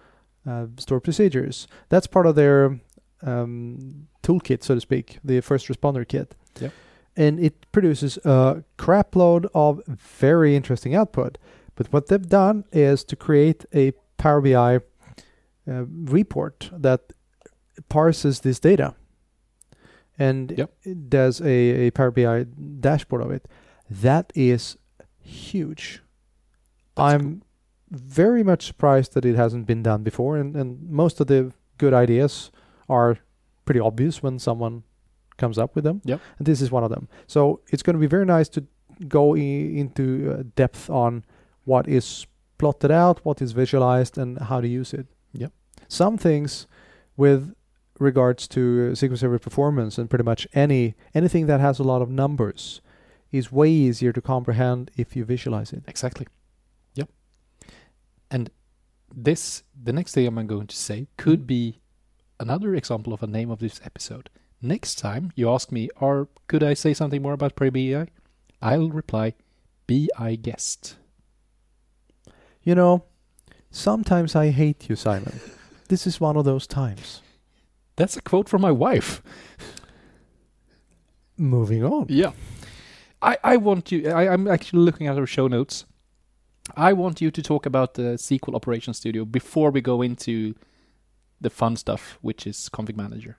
uh, 0.46 0.66
store 0.76 1.00
procedures. 1.00 1.66
That's 1.88 2.06
part 2.06 2.26
of 2.26 2.34
their 2.34 2.80
um, 3.22 4.08
toolkit, 4.22 4.62
so 4.62 4.74
to 4.74 4.80
speak, 4.80 5.18
the 5.24 5.40
first 5.40 5.68
responder 5.68 6.06
kit. 6.06 6.34
Yep. 6.60 6.72
And 7.16 7.38
it 7.40 7.70
produces 7.72 8.16
a 8.24 8.64
crap 8.78 9.14
load 9.14 9.46
of 9.54 9.80
very 9.86 10.56
interesting 10.56 10.94
output. 10.94 11.38
But 11.74 11.92
what 11.92 12.08
they've 12.08 12.28
done 12.28 12.64
is 12.72 13.04
to 13.04 13.16
create 13.16 13.64
a 13.74 13.92
Power 14.16 14.40
BI 14.40 14.76
uh, 14.76 15.84
report 15.86 16.70
that 16.72 17.12
parses 17.88 18.40
this 18.40 18.60
data 18.60 18.94
and 20.18 20.52
Yep. 20.56 20.70
does 21.08 21.40
a, 21.40 21.86
a 21.86 21.90
Power 21.90 22.10
BI 22.10 22.44
dashboard 22.80 23.22
of 23.22 23.30
it. 23.30 23.48
That 23.90 24.32
is 24.34 24.76
huge. 25.20 26.02
That's 26.94 27.14
I'm 27.14 27.42
very 27.92 28.42
much 28.42 28.66
surprised 28.66 29.14
that 29.14 29.24
it 29.24 29.36
hasn't 29.36 29.66
been 29.66 29.82
done 29.82 30.02
before, 30.02 30.36
and, 30.36 30.56
and 30.56 30.90
most 30.90 31.20
of 31.20 31.26
the 31.26 31.52
good 31.78 31.92
ideas 31.92 32.50
are 32.88 33.18
pretty 33.64 33.80
obvious 33.80 34.22
when 34.22 34.38
someone 34.38 34.82
comes 35.36 35.58
up 35.58 35.74
with 35.74 35.84
them. 35.84 36.00
Yep. 36.04 36.20
And 36.38 36.46
this 36.46 36.60
is 36.60 36.70
one 36.70 36.84
of 36.84 36.90
them. 36.90 37.08
So 37.26 37.60
it's 37.68 37.82
going 37.82 37.94
to 37.94 38.00
be 38.00 38.06
very 38.06 38.24
nice 38.24 38.48
to 38.50 38.64
go 39.08 39.34
I- 39.34 39.38
into 39.38 40.36
uh, 40.38 40.42
depth 40.56 40.88
on 40.88 41.24
what 41.64 41.86
is 41.88 42.26
plotted 42.58 42.90
out, 42.90 43.24
what 43.24 43.42
is 43.42 43.52
visualized, 43.52 44.18
and 44.18 44.38
how 44.38 44.60
to 44.60 44.68
use 44.68 44.92
it. 44.94 45.06
Yep. 45.32 45.52
Some 45.88 46.16
things 46.16 46.66
with 47.16 47.54
regards 47.98 48.48
to 48.48 48.90
uh, 48.92 48.94
SQL 48.94 49.18
Server 49.18 49.38
performance 49.38 49.98
and 49.98 50.08
pretty 50.08 50.24
much 50.24 50.46
any 50.54 50.94
anything 51.14 51.46
that 51.46 51.60
has 51.60 51.78
a 51.78 51.84
lot 51.84 52.02
of 52.02 52.08
numbers 52.10 52.80
is 53.30 53.52
way 53.52 53.70
easier 53.70 54.12
to 54.12 54.20
comprehend 54.20 54.90
if 54.96 55.14
you 55.16 55.24
visualize 55.24 55.72
it. 55.72 55.82
Exactly. 55.86 56.26
And 58.32 58.50
this, 59.14 59.62
the 59.80 59.92
next 59.92 60.14
thing 60.14 60.26
I'm 60.26 60.46
going 60.46 60.66
to 60.66 60.76
say, 60.76 61.06
could 61.18 61.46
be 61.46 61.80
another 62.40 62.74
example 62.74 63.12
of 63.12 63.22
a 63.22 63.26
name 63.26 63.50
of 63.50 63.58
this 63.58 63.78
episode. 63.84 64.30
Next 64.62 64.94
time 64.96 65.32
you 65.36 65.50
ask 65.50 65.70
me, 65.70 65.90
or 66.00 66.28
could 66.48 66.62
I 66.62 66.72
say 66.72 66.94
something 66.94 67.20
more 67.20 67.34
about 67.34 67.54
Power 67.54 67.70
BI? 67.70 68.06
I'll 68.62 68.88
reply, 68.88 69.34
BI 69.86 70.36
guest. 70.36 70.96
You 72.62 72.74
know, 72.74 73.04
sometimes 73.70 74.34
I 74.34 74.48
hate 74.50 74.88
you, 74.88 74.96
Simon. 74.96 75.38
this 75.88 76.06
is 76.06 76.18
one 76.20 76.38
of 76.38 76.46
those 76.46 76.66
times. 76.66 77.20
That's 77.96 78.16
a 78.16 78.22
quote 78.22 78.48
from 78.48 78.62
my 78.62 78.70
wife. 78.70 79.20
Moving 81.36 81.84
on. 81.84 82.06
Yeah. 82.08 82.32
I, 83.20 83.36
I 83.44 83.56
want 83.58 83.92
you, 83.92 84.08
I, 84.08 84.32
I'm 84.32 84.48
actually 84.48 84.80
looking 84.80 85.06
at 85.06 85.18
our 85.18 85.26
show 85.26 85.48
notes. 85.48 85.84
I 86.76 86.92
want 86.92 87.20
you 87.20 87.30
to 87.30 87.42
talk 87.42 87.66
about 87.66 87.94
the 87.94 88.16
SQL 88.16 88.54
Operations 88.54 88.96
Studio 88.96 89.24
before 89.24 89.70
we 89.70 89.80
go 89.80 90.02
into 90.02 90.54
the 91.40 91.50
fun 91.50 91.76
stuff, 91.76 92.18
which 92.22 92.46
is 92.46 92.70
Config 92.72 92.96
Manager. 92.96 93.36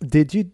Did 0.00 0.34
you 0.34 0.50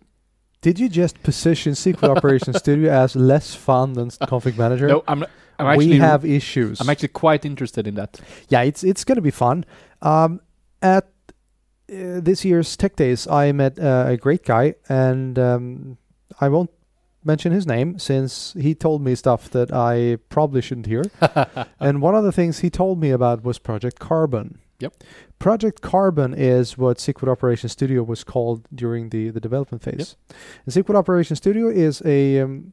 did 0.60 0.78
you 0.78 0.88
just 0.88 1.22
position 1.22 1.72
SQL 1.72 2.16
Operations 2.16 2.58
Studio 2.64 2.92
as 2.92 3.16
less 3.16 3.54
fun 3.54 3.94
than 3.94 4.10
Config 4.10 4.58
Manager? 4.58 4.88
No, 4.88 5.04
I'm, 5.08 5.24
I'm 5.58 5.66
actually 5.66 5.88
we 5.88 5.98
have 5.98 6.24
issues. 6.24 6.80
I'm 6.80 6.90
actually 6.90 7.08
quite 7.08 7.44
interested 7.44 7.86
in 7.86 7.94
that. 7.94 8.20
yeah, 8.48 8.62
it's 8.62 8.84
it's 8.84 9.04
going 9.04 9.16
to 9.16 9.22
be 9.22 9.30
fun. 9.30 9.64
Um, 10.02 10.40
at 10.82 11.04
uh, 11.90 12.20
this 12.20 12.44
year's 12.44 12.76
Tech 12.76 12.96
Days, 12.96 13.26
I 13.26 13.52
met 13.52 13.78
uh, 13.78 14.04
a 14.08 14.16
great 14.16 14.44
guy, 14.44 14.74
and 14.88 15.38
um, 15.38 15.98
I 16.40 16.48
won't 16.48 16.70
mention 17.28 17.52
his 17.52 17.66
name 17.66 17.98
since 17.98 18.54
he 18.54 18.74
told 18.74 19.02
me 19.02 19.14
stuff 19.14 19.48
that 19.50 19.72
I 19.72 20.16
probably 20.30 20.60
shouldn't 20.60 20.86
hear. 20.86 21.04
and 21.78 22.02
one 22.02 22.16
of 22.16 22.24
the 22.24 22.32
things 22.32 22.58
he 22.58 22.70
told 22.70 22.98
me 22.98 23.10
about 23.10 23.44
was 23.44 23.60
Project 23.60 24.00
Carbon. 24.00 24.58
Yep. 24.80 24.94
Project 25.38 25.82
Carbon 25.82 26.34
is 26.34 26.78
what 26.78 26.98
SQL 26.98 27.30
Operations 27.30 27.72
Studio 27.72 28.02
was 28.02 28.24
called 28.24 28.66
during 28.74 29.10
the, 29.10 29.30
the 29.30 29.40
development 29.40 29.82
phase. 29.82 30.16
And 30.64 30.74
SQL 30.74 30.96
Operations 30.96 31.38
Studio 31.38 31.68
is 31.68 32.02
a 32.04 32.40
um, 32.40 32.72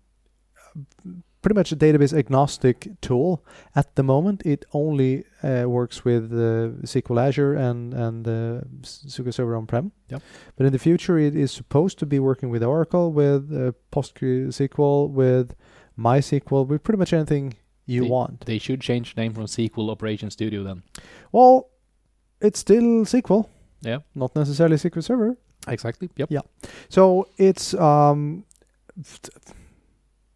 pretty 1.45 1.60
much 1.60 1.71
a 1.71 1.75
database 1.75 2.12
agnostic 2.17 2.88
tool. 3.01 3.45
At 3.75 3.93
the 3.95 4.01
moment, 4.01 4.41
it 4.45 4.65
only 4.73 5.25
uh, 5.43 5.65
works 5.67 6.03
with 6.03 6.31
uh, 6.34 6.73
SQL 6.88 7.19
Azure 7.27 7.53
and 7.53 7.93
and 7.93 8.27
uh, 8.27 8.62
SQL 8.81 9.31
Server 9.31 9.55
on-prem. 9.55 9.91
Yep. 10.10 10.21
But 10.55 10.65
in 10.65 10.71
the 10.73 10.79
future, 10.79 11.19
it 11.19 11.36
is 11.36 11.51
supposed 11.51 11.99
to 11.99 12.05
be 12.08 12.17
working 12.19 12.49
with 12.49 12.63
Oracle, 12.63 13.12
with 13.13 13.43
uh, 13.53 13.73
PostgreSQL, 13.91 15.12
with 15.12 15.53
MySQL, 15.99 16.65
with 16.67 16.81
pretty 16.84 16.97
much 16.97 17.13
anything 17.13 17.53
you 17.86 18.01
The- 18.01 18.10
want. 18.10 18.45
They 18.45 18.58
should 18.60 18.81
change 18.81 19.13
the 19.13 19.21
name 19.21 19.34
from 19.36 19.45
SQL 19.45 19.89
Operation 19.91 20.31
Studio 20.31 20.63
then. 20.63 20.81
Well, 21.31 21.69
it's 22.41 22.60
still 22.60 23.05
SQL, 23.05 23.45
Yeah. 23.81 23.99
not 24.15 24.36
necessarily 24.36 24.77
SQL 24.77 25.03
Server. 25.03 25.38
Exactly. 25.67 26.10
Yep. 26.17 26.31
Yeah. 26.31 26.41
So 26.89 27.27
it's 27.38 27.73
um, 27.75 28.45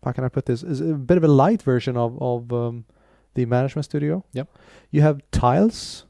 how 0.03 0.11
can 0.11 0.23
I 0.23 0.29
put 0.29 0.45
this? 0.45 0.63
Is 0.63 0.81
a 0.81 0.93
bit 0.93 1.17
of 1.17 1.23
a 1.23 1.27
light 1.27 1.61
version 1.61 1.97
of 1.97 2.21
of 2.21 2.51
um, 2.53 2.85
the 3.33 3.45
Management 3.45 3.85
Studio. 3.85 4.23
Yep. 4.33 4.47
You 4.91 5.01
have 5.01 5.21
tiles, 5.31 6.05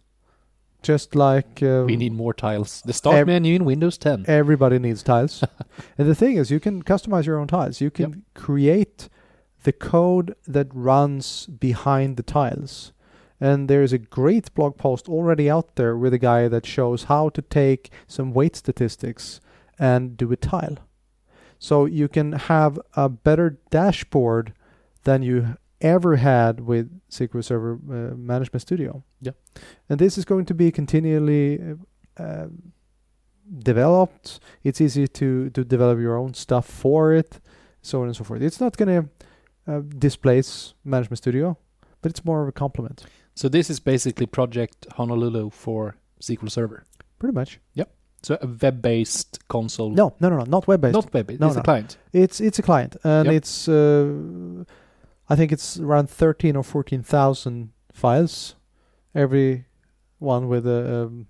just 0.82 1.16
like 1.16 1.62
uh, 1.62 1.84
We 1.86 1.98
need 1.98 2.14
more 2.14 2.34
tiles. 2.34 2.82
The 2.86 2.94
start 2.94 3.16
Ev- 3.18 3.28
menu 3.28 3.56
in 3.56 3.66
Windows 3.66 3.98
10. 3.98 4.26
everybody 4.28 4.80
needs 4.80 5.04
tiles. 5.04 5.44
and 5.98 6.08
the 6.08 6.16
thing 6.16 6.38
is, 6.38 6.50
you 6.52 6.60
can 6.60 6.84
customize 6.84 7.26
your 7.26 7.38
own 7.40 7.48
tiles. 7.48 7.82
You 7.82 7.92
can 7.92 8.24
create 8.34 9.10
the 9.64 9.74
code 9.74 10.36
that 10.48 10.68
runs 10.74 11.46
behind 11.48 12.16
the 12.18 12.24
tiles. 12.24 12.94
And 13.42 13.70
there 13.70 13.84
is 13.84 13.94
a 13.94 13.98
great 13.98 14.54
blog 14.54 14.78
post 14.78 15.08
already 15.10 15.50
out 15.50 15.76
there 15.76 15.96
with 15.98 16.14
a 16.14 16.18
guy 16.18 16.48
that 16.50 16.66
shows 16.66 17.06
how 17.06 17.30
to 17.30 17.42
take 17.42 17.90
some 18.08 18.34
wait 18.34 18.56
statistics 18.56 19.40
and 19.78 20.18
do 20.18 20.32
a 20.32 20.36
tile. 20.38 20.78
So 21.60 21.86
you 21.86 22.08
can 22.08 22.32
have 22.32 22.80
a 22.96 23.10
better 23.10 23.60
dashboard 23.70 24.54
than 25.04 25.22
you 25.22 25.58
ever 25.82 26.16
had 26.16 26.62
with 26.62 26.90
SQL 27.10 27.44
Server 27.44 27.74
uh, 27.74 28.16
Management 28.16 28.62
Studio. 28.62 29.04
Yeah. 29.22 29.34
And 29.90 30.00
this 30.00 30.18
is 30.18 30.26
going 30.26 30.46
to 30.46 30.54
be 30.54 30.72
continually 30.72 31.60
uh, 32.18 32.22
uh, 32.22 32.48
developed. 33.64 34.40
It's 34.64 34.82
easy 34.82 35.08
to 35.08 35.50
to 35.50 35.64
develop 35.64 36.00
your 36.00 36.18
own 36.18 36.34
stuff 36.34 36.66
for 36.66 37.14
it, 37.14 37.40
so 37.82 38.02
on 38.02 38.08
and 38.08 38.16
so 38.16 38.24
forth. 38.24 38.42
It's 38.42 38.62
not 38.62 38.78
going 38.78 39.04
to 39.04 39.10
uh, 39.72 39.82
displace 39.98 40.74
Management 40.84 41.18
Studio, 41.18 41.58
but 42.02 42.12
it's 42.12 42.26
more 42.26 42.42
of 42.42 42.48
a 42.48 42.52
complement, 42.52 43.06
So 43.36 43.50
this 43.50 43.70
is 43.70 43.80
basically 43.80 44.26
Project 44.26 44.88
Honolulu 44.98 45.50
for 45.50 45.96
SQL 46.22 46.50
Server. 46.50 46.84
pretty 47.20 47.36
much. 47.36 47.60
So 48.22 48.38
a 48.42 48.48
web-based 48.48 49.48
console. 49.48 49.92
No, 49.92 50.14
no, 50.20 50.30
no, 50.30 50.38
no, 50.40 50.44
not 50.44 50.68
web 50.68 50.82
based. 50.82 50.94
Not 50.94 51.14
web-based. 51.14 51.40
No, 51.40 51.48
it's 51.48 51.56
no. 51.56 51.62
a 51.62 51.64
client. 51.64 51.98
It's 52.14 52.42
it's 52.42 52.60
a 52.60 52.62
client, 52.62 52.96
and 53.04 53.26
Yep. 53.28 53.36
it's 53.36 53.68
uh, 53.68 54.64
I 55.30 55.36
think 55.36 55.52
it's 55.52 55.80
around 55.80 56.10
thirteen 56.10 56.56
or 56.56 56.64
fourteen 56.64 57.04
thousand 57.04 57.72
files, 57.94 58.56
every 59.16 59.66
one 60.20 60.48
with 60.48 60.68
a 60.68 61.06
um, 61.06 61.28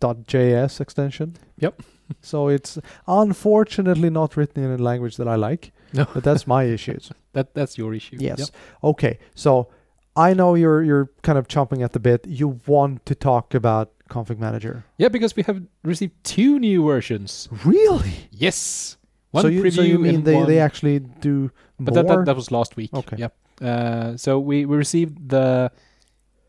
.js 0.00 0.80
extension. 0.80 1.36
Yep. 1.58 1.82
so 2.20 2.48
it's 2.48 2.78
unfortunately 3.06 4.10
not 4.10 4.36
written 4.36 4.64
in 4.64 4.70
a 4.70 4.82
language 4.82 5.16
that 5.16 5.28
I 5.28 5.36
like, 5.36 5.72
No, 5.92 6.06
but 6.12 6.24
that's 6.24 6.46
my 6.46 6.64
issues. 6.64 7.10
that 7.32 7.54
that's 7.54 7.78
your 7.78 7.94
issue. 7.94 8.16
Yes. 8.18 8.38
Yep. 8.38 8.48
Okay. 8.84 9.18
So 9.34 9.68
I 10.16 10.34
know 10.34 10.54
you're 10.54 10.82
you're 10.82 11.10
kind 11.22 11.38
of 11.38 11.48
chomping 11.48 11.82
at 11.84 11.92
the 11.92 12.00
bit. 12.00 12.26
You 12.26 12.60
want 12.66 13.04
to 13.06 13.14
talk 13.14 13.54
about 13.54 13.92
Config 14.08 14.38
Manager. 14.38 14.84
Yeah, 14.98 15.08
because 15.08 15.34
we 15.36 15.42
have 15.44 15.62
received 15.82 16.12
two 16.24 16.58
new 16.58 16.84
versions. 16.84 17.48
Really? 17.64 18.28
Yes. 18.30 18.96
One 19.32 19.42
so 19.42 19.48
you 19.48 19.62
preview 19.62 19.74
so 19.74 19.82
you 19.82 19.98
mean 19.98 20.22
they, 20.24 20.34
one, 20.36 20.46
they 20.46 20.60
actually 20.60 21.00
do 21.00 21.50
But 21.78 21.94
more? 21.94 22.04
that, 22.04 22.08
that 22.16 22.24
that 22.26 22.36
was 22.36 22.50
last 22.50 22.76
week. 22.76 22.90
Okay. 22.94 23.16
Yep. 23.18 23.34
Uh, 23.60 24.16
so 24.16 24.38
we 24.38 24.64
we 24.66 24.76
received 24.76 25.28
the 25.28 25.70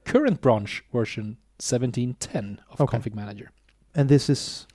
current 0.06 0.42
branch 0.42 0.84
version 0.94 1.38
1710 1.60 2.60
of 2.70 2.80
Okay. 2.82 2.98
Config 2.98 3.16
Manager. 3.16 3.52
and 3.96 4.10
this 4.10 4.30
is 4.30 4.68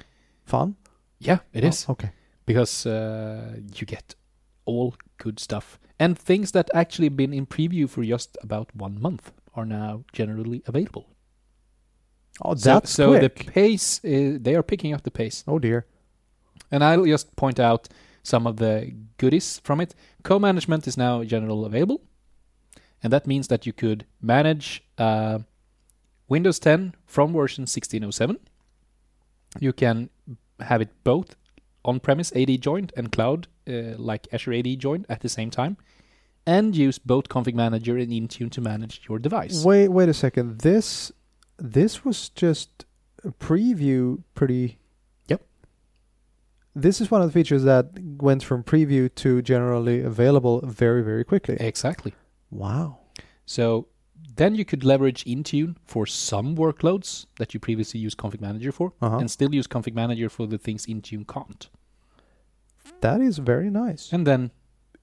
fun. 0.44 0.74
Yeah, 1.20 1.38
it 1.52 1.62
is 1.64 1.86
Oh, 1.88 1.92
okay. 1.92 2.10
because 2.46 2.84
uh, 2.86 3.56
you 3.76 3.86
get 3.86 4.14
all 4.64 4.94
good 5.18 5.38
stuff 5.38 5.78
and 5.98 6.18
things 6.18 6.50
that 6.52 6.68
actually 6.74 7.08
been 7.10 7.32
in 7.32 7.46
preview 7.46 7.88
for 7.88 8.02
just 8.04 8.36
about 8.42 8.68
one 8.74 9.00
month 9.00 9.32
are 9.54 9.64
now 9.66 10.02
generally 10.12 10.62
available. 10.66 11.04
Oh, 12.40 12.54
So- 12.54 12.74
that's 12.74 12.90
so, 12.90 13.12
the 13.12 13.28
quick. 13.28 13.52
pace 13.52 14.00
is, 14.02 14.40
they 14.40 14.54
are 14.54 14.62
picking 14.62 14.94
up 14.94 15.02
the 15.02 15.10
pace. 15.10 15.44
oh 15.46 15.58
dear. 15.58 15.84
And 16.70 16.82
I'll 16.82 17.04
just 17.04 17.36
point 17.36 17.60
out 17.60 17.88
some 18.22 18.46
of 18.46 18.56
the 18.56 18.94
goodies 19.18 19.60
from 19.64 19.80
it. 19.80 19.94
Co-management 20.22 20.86
is 20.86 20.96
now 20.96 21.22
general 21.24 21.64
available, 21.66 22.00
and 23.02 23.12
that 23.12 23.26
means 23.26 23.48
that 23.48 23.66
you 23.66 23.72
could 23.74 24.06
manage 24.22 24.82
uh, 24.96 25.40
Windows 26.28 26.58
10 26.58 26.94
from 27.04 27.32
version 27.34 27.62
1607. 27.62 28.38
You 29.60 29.72
can 29.74 30.08
have 30.60 30.80
it 30.80 30.88
both 31.04 31.36
on-premise 31.84 32.32
AD 32.34 32.56
joined 32.62 32.92
and 32.96 33.12
cloud, 33.12 33.48
uh, 33.68 33.96
like 33.98 34.26
Azure 34.32 34.54
AD 34.54 34.78
joined, 34.78 35.04
at 35.10 35.20
the 35.20 35.28
same 35.28 35.50
time, 35.50 35.76
and 36.46 36.74
use 36.74 36.98
both 36.98 37.28
Config 37.28 37.54
Manager 37.54 37.98
and 37.98 38.10
Intune 38.12 38.50
to 38.52 38.60
manage 38.62 39.02
your 39.08 39.18
device. 39.18 39.62
Wait, 39.64 39.88
wait 39.88 40.08
a 40.08 40.14
second. 40.14 40.60
This 40.60 41.12
this 41.62 42.04
was 42.04 42.28
just 42.30 42.84
a 43.24 43.30
preview 43.30 44.22
pretty 44.34 44.78
Yep. 45.28 45.42
This 46.74 47.00
is 47.00 47.10
one 47.10 47.22
of 47.22 47.28
the 47.28 47.32
features 47.32 47.62
that 47.62 47.86
went 48.20 48.42
from 48.42 48.64
preview 48.64 49.14
to 49.16 49.40
generally 49.42 50.00
available 50.02 50.60
very 50.66 51.02
very 51.02 51.24
quickly. 51.24 51.56
Exactly. 51.60 52.12
Wow. 52.50 52.98
So 53.46 53.86
then 54.36 54.54
you 54.54 54.64
could 54.64 54.82
leverage 54.84 55.24
Intune 55.24 55.76
for 55.84 56.06
some 56.06 56.56
workloads 56.56 57.26
that 57.38 57.52
you 57.54 57.60
previously 57.60 58.00
used 58.00 58.16
Config 58.18 58.40
Manager 58.40 58.72
for, 58.72 58.92
Uh-huh. 59.00 59.18
and 59.18 59.30
still 59.30 59.54
use 59.54 59.66
Config 59.68 59.94
Manager 59.94 60.28
for 60.30 60.46
the 60.46 60.58
things 60.58 60.86
Intune 60.86 61.26
can't. 61.26 61.68
That 63.00 63.20
is 63.20 63.38
very 63.38 63.70
nice. 63.70 64.12
And 64.12 64.26
then 64.26 64.50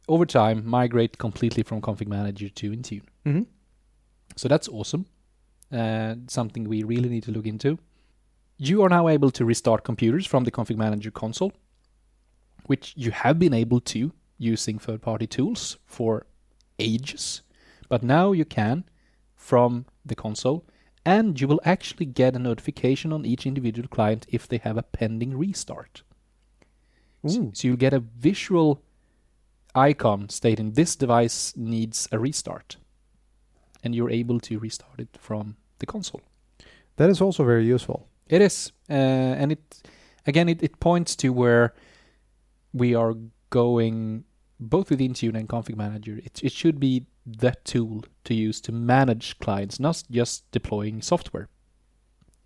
over 0.07 0.25
time, 0.25 0.65
migrate 0.65 1.17
completely 1.19 1.63
from 1.63 1.79
Config 1.81 2.07
Manager 2.07 2.49
to 2.49 2.71
Intune. 2.71 3.03
Mhm. 3.25 3.45
So 4.35 4.47
that's 4.47 4.67
awesome. 4.67 5.05
Uh, 5.71 6.15
something 6.27 6.63
we 6.63 6.81
really 6.81 7.09
need 7.09 7.21
to 7.21 7.31
look 7.31 7.45
into. 7.45 7.77
You 8.57 8.81
are 8.81 8.89
now 8.89 9.07
able 9.07 9.29
to 9.29 9.45
restart 9.45 9.83
computers 9.83 10.25
from 10.25 10.43
the 10.43 10.51
Config 10.51 10.77
Manager 10.77 11.11
console, 11.11 11.53
which 12.65 12.93
you 12.95 13.11
have 13.11 13.37
been 13.37 13.53
able 13.53 13.79
to 13.81 14.11
using 14.39 14.79
third 14.79 15.03
party 15.03 15.27
tools 15.27 15.77
for 15.85 16.25
ages. 16.79 17.43
But 17.87 18.01
now 18.01 18.31
you 18.31 18.45
can 18.45 18.83
from 19.35 19.85
the 20.03 20.15
console, 20.15 20.65
and 21.05 21.39
you 21.39 21.47
will 21.47 21.61
actually 21.63 22.07
get 22.07 22.35
a 22.35 22.39
notification 22.39 23.13
on 23.13 23.23
each 23.23 23.45
individual 23.45 23.87
client 23.87 24.25
if 24.29 24.47
they 24.47 24.57
have 24.57 24.77
a 24.77 24.83
pending 24.83 25.37
restart. 25.37 26.01
So, 27.27 27.51
so 27.53 27.67
you'll 27.67 27.77
get 27.77 27.93
a 27.93 27.99
visual 27.99 28.81
icon 29.75 30.29
stating 30.29 30.71
this 30.71 30.95
device 30.95 31.53
needs 31.55 32.07
a 32.11 32.17
restart. 32.17 32.77
And 33.83 33.95
you're 33.95 34.09
able 34.09 34.39
to 34.41 34.59
restart 34.59 34.99
it 34.99 35.09
from 35.19 35.55
the 35.79 35.85
console. 35.85 36.21
That 36.97 37.09
is 37.09 37.21
also 37.21 37.45
very 37.45 37.65
useful. 37.65 38.07
It 38.27 38.41
is. 38.41 38.71
Uh, 38.89 38.93
and 38.93 39.51
it, 39.51 39.81
again, 40.27 40.49
it, 40.49 40.61
it 40.61 40.79
points 40.79 41.15
to 41.17 41.29
where 41.29 41.73
we 42.73 42.93
are 42.93 43.15
going 43.49 44.25
both 44.59 44.89
with 44.89 44.99
Intune 44.99 45.35
and 45.35 45.47
Config 45.47 45.77
Manager. 45.77 46.19
It, 46.23 46.41
it 46.43 46.51
should 46.51 46.79
be 46.79 47.05
that 47.25 47.63
tool 47.63 48.03
to 48.25 48.33
use 48.33 48.59
to 48.61 48.71
manage 48.71 49.39
clients, 49.39 49.79
not 49.79 50.03
just 50.11 50.49
deploying 50.51 51.01
software. 51.01 51.47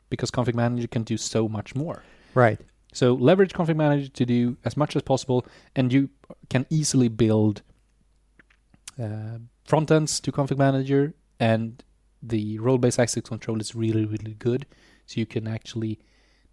Because 0.10 0.30
Config 0.30 0.54
Manager 0.54 0.88
can 0.88 1.04
do 1.04 1.17
so 1.17 1.50
much 1.50 1.74
more. 1.74 2.04
Right. 2.36 2.62
So 2.93 3.15
leverage 3.15 3.54
Config 3.54 3.76
Manager 3.76 4.10
to 4.10 4.26
do 4.26 4.58
as 4.63 4.78
much 4.78 4.96
as 4.96 5.02
possible, 5.02 5.48
and 5.76 5.91
you 5.91 6.10
can 6.50 6.67
easily 6.69 7.08
build 7.08 7.63
uh, 9.02 9.39
front 9.65 9.89
ends 9.89 10.19
to 10.19 10.32
Config 10.32 10.58
Manager, 10.58 11.15
and 11.39 11.84
the 12.22 12.58
role-based 12.60 13.00
access 13.00 13.24
control 13.24 13.60
is 13.60 13.76
really, 13.76 14.06
really 14.06 14.34
good. 14.34 14.65
So 15.06 15.19
you 15.19 15.26
can 15.26 15.48
actually 15.48 16.00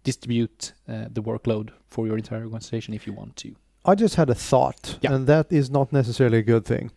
distribute 0.03 0.73
uh, 0.87 1.05
the 1.09 1.21
workload 1.21 1.69
for 1.87 2.07
your 2.07 2.17
entire 2.17 2.43
organization 2.43 2.93
if 2.93 3.07
you 3.07 3.13
want 3.13 3.35
to. 3.37 3.55
I 3.85 3.95
just 3.95 4.15
had 4.15 4.29
a 4.29 4.35
thought, 4.35 4.97
Yeah. 5.01 5.13
and 5.13 5.27
that 5.27 5.51
is 5.51 5.71
not 5.71 5.91
necessarily 5.91 6.39
a 6.39 6.43
good 6.43 6.65
thing. 6.65 6.91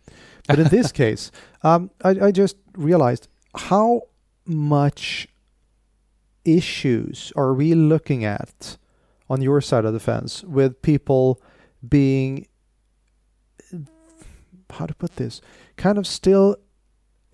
But 0.47 0.59
in 0.59 0.67
this 0.67 0.91
case, 1.03 1.31
um, 1.63 1.89
I, 2.03 2.09
I 2.27 2.31
just 2.31 2.57
realized 2.75 3.27
how 3.55 4.01
much 4.45 5.27
issues 6.43 7.33
are 7.35 7.53
we 7.53 7.73
looking 7.73 8.23
at 8.25 8.77
on 9.29 9.41
your 9.41 9.61
side 9.61 9.85
of 9.85 9.93
the 9.93 9.99
fence 9.99 10.43
with 10.43 10.81
people 10.83 11.41
being, 11.87 12.45
how 14.69 14.85
to 14.85 14.93
put 14.93 15.15
this, 15.15 15.41
kind 15.77 15.97
of 15.97 16.05
still 16.05 16.57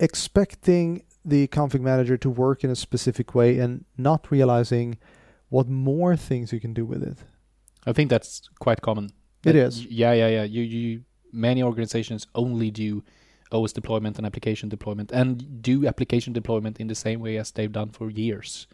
expecting 0.02 1.02
the 1.24 1.46
config 1.48 1.80
manager 1.80 2.16
to 2.18 2.28
work 2.28 2.64
in 2.64 2.70
a 2.70 2.76
specific 2.76 3.34
way 3.34 3.58
and 3.58 3.84
not 3.96 4.30
realizing 4.30 4.98
what 5.48 5.68
more 5.68 6.16
things 6.16 6.52
you 6.52 6.60
can 6.60 6.74
do 6.74 6.84
with 6.84 7.02
it. 7.02 7.18
I 7.86 7.92
think 7.92 8.10
that's 8.10 8.42
quite 8.58 8.80
common. 8.82 9.06
It 9.44 9.52
That- 9.52 9.56
is. 9.66 9.84
Yeah, 9.86 10.12
yeah, 10.12 10.28
yeah. 10.28 10.44
You 10.56 10.62
you 10.62 11.04
many 11.32 11.62
organizations 11.62 12.26
only 12.34 12.70
do 12.70 13.02
OS 13.52 13.72
deployment 13.72 14.16
and 14.18 14.26
application 14.26 14.68
deployment 14.68 15.12
and 15.12 15.62
do 15.62 15.86
application 15.86 16.32
deployment 16.32 16.78
in 16.80 16.88
the 16.88 16.94
same 16.94 17.20
way 17.20 17.38
as 17.38 17.50
they've 17.52 17.72
done 17.80 17.90
for 17.90 18.10
years. 18.10 18.66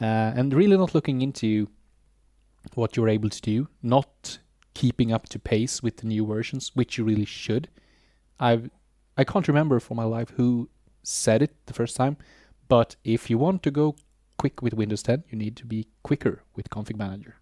Uh, 0.00 0.38
and 0.38 0.54
really 0.54 0.76
not 0.76 0.94
looking 0.94 1.22
into 1.22 1.68
what 2.74 2.96
you're 2.96 3.08
able 3.08 3.28
to 3.28 3.40
do, 3.40 3.68
not 3.82 4.38
keeping 4.74 5.12
up 5.12 5.28
to 5.28 5.38
pace 5.38 5.82
with 5.82 5.96
the 5.98 6.06
new 6.06 6.24
versions, 6.26 6.70
which 6.74 6.96
you 6.98 7.04
really 7.04 7.26
should. 7.26 7.68
I've 8.40 8.70
I 9.22 9.24
can't 9.24 9.46
remember 9.46 9.78
for 9.78 9.94
my 9.94 10.02
life 10.02 10.30
who 10.36 10.68
said 11.04 11.42
it 11.42 11.52
the 11.66 11.72
first 11.72 11.94
time, 11.94 12.16
but 12.66 12.96
if 13.04 13.30
you 13.30 13.38
want 13.38 13.62
to 13.62 13.70
go 13.70 13.94
quick 14.36 14.60
with 14.60 14.74
Windows 14.74 15.04
10, 15.04 15.22
you 15.30 15.38
need 15.38 15.54
to 15.58 15.64
be 15.64 15.86
quicker 16.02 16.42
with 16.56 16.70
Config 16.70 16.96
Manager. 16.96 17.36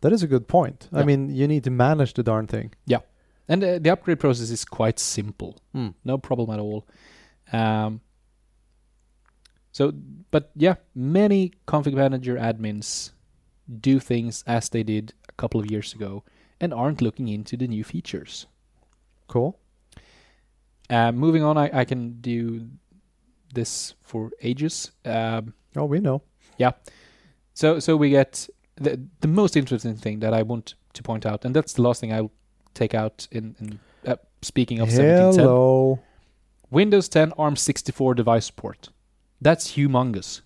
That 0.00 0.12
is 0.12 0.24
a 0.24 0.26
good 0.26 0.48
point. 0.48 0.88
I 0.92 1.04
mean, 1.04 1.32
you 1.32 1.46
need 1.46 1.62
to 1.62 1.70
manage 1.70 2.14
the 2.14 2.24
darn 2.24 2.48
thing. 2.48 2.72
Yeah. 2.86 3.02
And 3.46 3.62
uh, 3.62 3.78
the 3.78 3.90
upgrade 3.90 4.18
process 4.18 4.50
is 4.50 4.64
quite 4.64 4.98
simple. 4.98 5.60
no 6.04 6.18
problem 6.18 6.50
at 6.50 6.58
all. 6.58 6.88
Um, 7.52 8.00
so, 9.70 9.92
but 10.32 10.50
yeah, 10.56 10.74
many 10.92 11.52
config 11.68 11.94
manager 11.94 12.34
admins 12.34 13.12
do 13.80 14.00
things 14.00 14.42
as 14.48 14.68
they 14.70 14.82
did 14.82 15.14
a 15.28 15.32
couple 15.34 15.60
of 15.60 15.70
years 15.70 15.94
ago 15.94 16.24
and 16.60 16.74
aren't 16.74 17.00
looking 17.00 17.28
into 17.28 17.56
the 17.56 17.68
new 17.68 17.84
features. 17.84 18.46
Cool. 19.28 19.59
Uh, 20.90 21.12
moving 21.12 21.42
on, 21.44 21.56
I, 21.56 21.70
I 21.80 21.84
can 21.84 22.20
do 22.20 22.66
this 23.54 23.94
for 24.02 24.30
ages. 24.42 24.92
Um, 25.04 25.54
Oh, 25.76 25.84
we 25.84 26.00
know. 26.00 26.22
Yeah. 26.58 26.72
So, 27.54 27.78
so 27.78 27.96
we 27.96 28.10
get 28.10 28.48
the 28.74 28.98
the 29.20 29.28
most 29.28 29.56
interesting 29.56 29.96
thing 29.96 30.20
that 30.20 30.34
I 30.34 30.42
want 30.42 30.74
to 30.94 31.02
point 31.02 31.24
out, 31.24 31.44
and 31.44 31.54
that's 31.54 31.74
the 31.74 31.82
last 31.82 32.00
thing 32.00 32.12
I'll 32.12 32.32
take 32.74 32.92
out 32.94 33.28
in. 33.30 33.54
in 33.60 33.78
uh, 34.04 34.16
speaking 34.42 34.80
of 34.80 34.88
1710, 34.88 35.44
Windows 36.70 37.08
10 37.08 37.30
ARM64 37.32 38.16
device 38.16 38.46
support. 38.46 38.88
That's 39.40 39.72
humongous. 39.76 40.40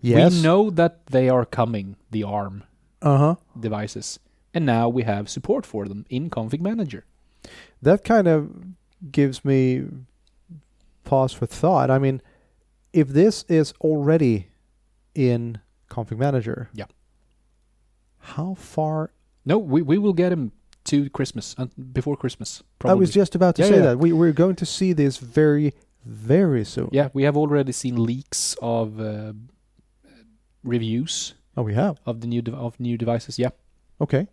Yes. 0.00 0.32
We 0.32 0.42
know 0.42 0.70
that 0.70 1.06
they 1.06 1.28
are 1.28 1.44
coming, 1.44 1.96
the 2.10 2.22
ARM 2.24 2.62
Uh 3.02 3.18
huh. 3.18 3.34
devices. 3.58 4.18
And 4.54 4.64
now 4.66 4.88
we 4.88 5.02
have 5.04 5.28
support 5.28 5.66
for 5.66 5.86
them 5.88 6.04
in 6.08 6.30
Config 6.30 6.60
Manager. 6.60 7.04
That 7.82 8.04
kind 8.04 8.26
of 8.28 8.48
gives 9.10 9.44
me 9.44 9.84
pause 11.04 11.32
for 11.32 11.46
thought. 11.46 11.90
I 11.90 11.98
mean, 11.98 12.20
if 12.92 13.08
this 13.08 13.44
is 13.48 13.72
already 13.80 14.48
in 15.14 15.60
Config 15.90 16.18
Manager, 16.18 16.68
Yeah. 16.74 16.86
How 18.18 18.54
far? 18.54 19.10
No, 19.44 19.56
we, 19.58 19.80
we 19.82 19.96
will 19.98 20.12
get 20.12 20.30
him 20.32 20.52
to 20.84 21.08
Christmas, 21.10 21.54
uh, 21.58 21.66
before 21.92 22.16
Christmas. 22.16 22.62
I 22.84 22.94
was 22.94 23.10
just 23.10 23.34
about 23.34 23.56
to 23.56 23.62
Yeah, 23.62 23.68
say 23.68 23.76
yeah. 23.76 23.82
that 23.82 23.98
we 23.98 24.12
we're 24.12 24.32
going 24.32 24.56
to 24.56 24.66
see 24.66 24.92
this 24.92 25.16
very, 25.18 25.72
very 26.04 26.64
soon. 26.64 26.88
yeah, 26.92 27.08
we 27.14 27.22
have 27.24 27.36
already 27.36 27.72
seen 27.72 28.04
leaks 28.04 28.56
of 28.60 29.00
uh, 29.00 29.32
reviews 30.62 31.34
Oh, 31.56 31.62
we 31.62 31.74
have. 31.74 31.98
of 32.06 32.20
the 32.20 32.26
new 32.26 32.42
de- 32.42 32.52
of 32.54 32.78
new 32.78 32.96
devices. 32.96 33.38
Yeah, 33.38 33.50
Okay. 34.00 34.26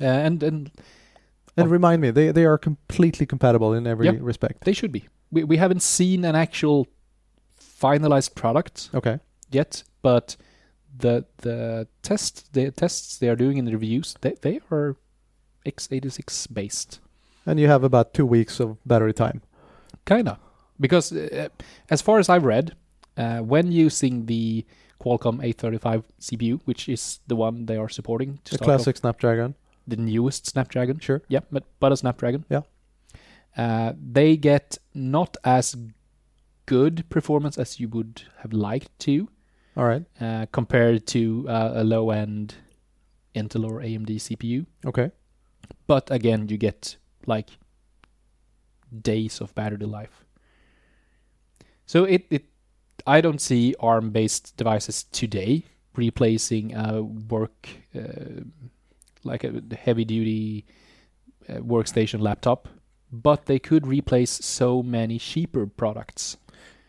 uh, 0.00 0.04
and 0.04 0.42
and 0.42 0.70
And 1.60 1.68
Oh. 1.68 1.72
remind 1.72 2.00
me, 2.02 2.10
they 2.10 2.32
they 2.32 2.44
are 2.46 2.58
completely 2.58 3.26
compatible 3.26 3.72
in 3.78 3.86
every 3.86 4.06
Yeah. 4.06 4.18
respect. 4.20 4.64
they 4.64 4.72
should 4.74 4.92
be. 4.92 5.02
We 5.32 5.44
we 5.44 5.56
haven't 5.58 5.82
seen 5.82 6.24
an 6.24 6.34
actual 6.34 6.86
finalized 7.80 8.34
product 8.34 8.90
Okay. 8.94 9.18
yet, 9.50 9.84
but 10.02 10.36
the 10.98 11.24
the 11.38 11.86
test 12.02 12.52
the 12.52 12.70
tests 12.70 13.18
they 13.18 13.28
are 13.28 13.36
doing 13.36 13.58
in 13.58 13.64
the 13.64 13.72
reviews 13.72 14.14
they 14.20 14.34
they 14.40 14.60
are 14.70 14.96
x86 15.66 16.46
based, 16.52 17.00
And 17.46 17.58
you 17.60 17.68
have 17.68 17.84
about 17.84 18.12
two 18.14 18.26
weeks 18.26 18.60
of 18.60 18.76
battery 18.84 19.12
time. 19.12 19.40
kinda, 20.06 20.38
because 20.78 21.12
uh, 21.12 21.48
as 21.90 22.02
far 22.02 22.18
as 22.18 22.28
I've 22.28 22.44
read, 22.44 22.74
uh, 23.16 23.38
when 23.40 23.70
using 23.72 24.26
the 24.26 24.64
Qualcomm 24.98 25.40
835 25.42 26.02
CPU, 26.20 26.60
which 26.66 26.88
is 26.88 27.20
the 27.26 27.36
one 27.36 27.66
they 27.66 27.76
are 27.76 27.88
supporting 27.88 28.38
to 28.44 28.58
classic 28.58 28.96
Snapdragon. 28.96 29.54
The 29.90 29.96
newest 29.96 30.46
Snapdragon, 30.46 30.98
Sure. 31.00 31.20
yeah, 31.28 31.40
but 31.52 31.64
but 31.80 31.92
a 31.92 31.96
Snapdragon, 31.96 32.44
Yeah. 32.50 32.62
uh, 33.56 33.92
they 34.12 34.36
get 34.36 34.78
not 34.94 35.36
as 35.44 35.76
good 36.66 37.04
performance 37.08 37.58
as 37.58 37.78
you 37.80 37.88
would 37.88 38.22
have 38.42 38.52
liked 38.52 38.96
to. 39.00 39.28
All 39.76 39.84
right. 39.86 40.04
uh, 40.20 40.46
compared 40.52 41.06
to 41.06 41.46
uh, 41.48 41.72
a 41.74 41.84
low 41.84 42.10
end 42.10 42.54
Intel 43.34 43.64
or 43.64 43.80
AMD 43.80 44.16
CPU. 44.18 44.66
Okay. 44.84 45.10
But 45.86 46.10
again, 46.10 46.48
you 46.48 46.56
get 46.58 46.96
like 47.26 47.50
days 49.02 49.40
of 49.40 49.54
battery 49.54 49.86
life. 49.86 50.24
So 51.86 52.04
it, 52.04 52.26
it 52.30 52.44
I 53.06 53.20
don't 53.20 53.40
see 53.40 53.74
ARM 53.80 54.10
based 54.10 54.56
devices 54.56 55.04
today 55.04 55.64
replacing 55.96 56.74
a 56.74 57.02
work 57.02 57.68
uh, 57.94 58.42
like 59.24 59.44
a 59.44 59.62
heavy 59.76 60.04
duty 60.04 60.64
uh, 61.48 61.54
workstation 61.54 62.20
laptop, 62.20 62.68
but 63.12 63.46
they 63.46 63.58
could 63.58 63.86
replace 63.86 64.30
so 64.30 64.82
many 64.82 65.18
cheaper 65.18 65.66
products. 65.66 66.36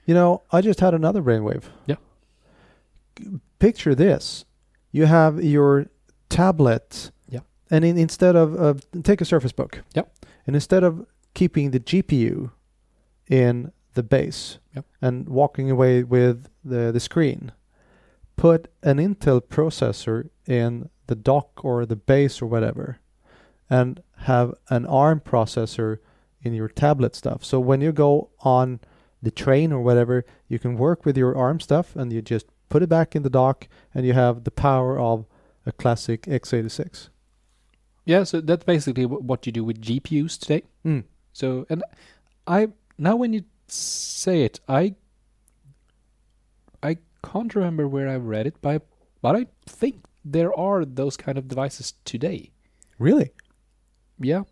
You 0.05 0.13
know, 0.13 0.41
I 0.51 0.61
just 0.61 0.79
had 0.79 0.93
another 0.93 1.21
brainwave. 1.21 1.63
Yeah. 1.85 1.95
Picture 3.59 3.93
this: 3.93 4.45
you 4.91 5.05
have 5.05 5.43
your 5.43 5.87
tablet. 6.29 7.11
Yeah. 7.29 7.41
And 7.69 7.85
in, 7.85 7.97
instead 7.97 8.35
of 8.35 8.59
uh, 8.59 8.73
take 9.03 9.21
a 9.21 9.25
Surface 9.25 9.51
Book. 9.51 9.83
Yeah. 9.93 10.03
And 10.47 10.55
instead 10.55 10.83
of 10.83 11.05
keeping 11.33 11.71
the 11.71 11.79
GPU 11.79 12.51
in 13.29 13.71
the 13.93 14.03
base 14.03 14.57
Yeah. 14.75 14.81
and 15.01 15.29
walking 15.29 15.69
away 15.69 16.03
with 16.03 16.47
the 16.63 16.91
the 16.91 16.99
screen, 16.99 17.51
put 18.37 18.69
an 18.81 18.97
Intel 18.97 19.41
processor 19.41 20.29
in 20.47 20.89
the 21.07 21.15
dock 21.15 21.63
or 21.63 21.85
the 21.85 21.95
base 21.95 22.41
or 22.41 22.45
whatever, 22.45 22.99
and 23.69 24.01
have 24.17 24.53
an 24.69 24.85
ARM 24.85 25.21
processor 25.21 25.97
in 26.41 26.53
your 26.53 26.67
tablet 26.67 27.15
stuff. 27.15 27.43
So 27.43 27.59
when 27.59 27.81
you 27.81 27.91
go 27.91 28.29
on 28.39 28.79
the 29.21 29.31
train 29.31 29.71
or 29.71 29.81
whatever, 29.81 30.25
you 30.47 30.59
can 30.59 30.75
work 30.77 31.05
with 31.05 31.17
your 31.17 31.35
ARM 31.35 31.59
stuff 31.59 31.95
and 31.95 32.11
you 32.11 32.21
just 32.21 32.47
put 32.69 32.81
it 32.81 32.89
back 32.89 33.15
in 33.15 33.23
the 33.23 33.29
dock 33.29 33.67
and 33.93 34.05
you 34.05 34.13
have 34.13 34.43
the 34.43 34.51
power 34.51 34.99
of 34.99 35.25
a 35.65 35.71
classic 35.71 36.23
x86. 36.23 37.09
Yeah, 38.05 38.23
so 38.23 38.41
that's 38.41 38.63
basically 38.63 39.03
wh- 39.03 39.23
what 39.23 39.45
you 39.45 39.51
do 39.51 39.63
with 39.63 39.79
GPUs 39.79 40.39
today. 40.39 40.63
Mm. 40.83 41.03
So, 41.33 41.67
and 41.69 41.83
I 42.47 42.69
now 42.97 43.15
when 43.15 43.33
you 43.33 43.43
say 43.67 44.41
it, 44.41 44.59
I 44.67 44.95
I 46.81 46.97
can't 47.23 47.53
remember 47.53 47.87
where 47.87 48.09
I 48.09 48.15
read 48.15 48.47
it, 48.47 48.55
but 48.61 48.69
I, 48.69 48.79
but 49.21 49.35
I 49.35 49.45
think 49.67 50.03
there 50.23 50.57
are 50.57 50.85
those 50.85 51.17
kind 51.17 51.37
of 51.37 51.47
devices 51.47 51.93
today. 52.05 52.51
Really? 52.99 53.31
Yeah, 54.19 54.43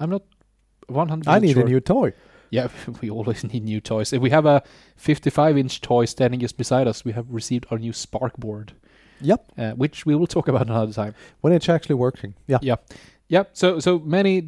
I'm 0.00 0.10
not 0.10 0.22
100. 0.88 1.28
I 1.28 1.38
need 1.38 1.54
sure. 1.54 1.62
a 1.64 1.68
new 1.68 1.80
toy. 1.80 2.12
Yeah, 2.50 2.68
we 3.00 3.10
always 3.10 3.44
need 3.44 3.64
new 3.64 3.80
toys. 3.80 4.12
If 4.12 4.20
we 4.20 4.30
have 4.30 4.46
a 4.46 4.62
55-inch 4.98 5.80
toy 5.80 6.04
standing 6.04 6.40
just 6.40 6.56
beside 6.56 6.86
us, 6.86 7.04
we 7.04 7.12
have 7.12 7.26
received 7.30 7.66
our 7.70 7.78
new 7.78 7.92
Spark 7.92 8.36
board, 8.36 8.72
Yep. 9.20 9.52
uh, 9.58 9.70
which 9.72 10.06
we 10.06 10.14
will 10.14 10.26
talk 10.26 10.48
about 10.48 10.68
another 10.68 10.92
time. 10.92 11.14
When 11.40 11.52
it's 11.52 11.68
actually 11.68 11.96
working. 11.96 12.34
Yeah. 12.46 12.76
Yeah, 13.28 13.44
so 13.54 13.80
so 13.80 13.98
many 13.98 14.46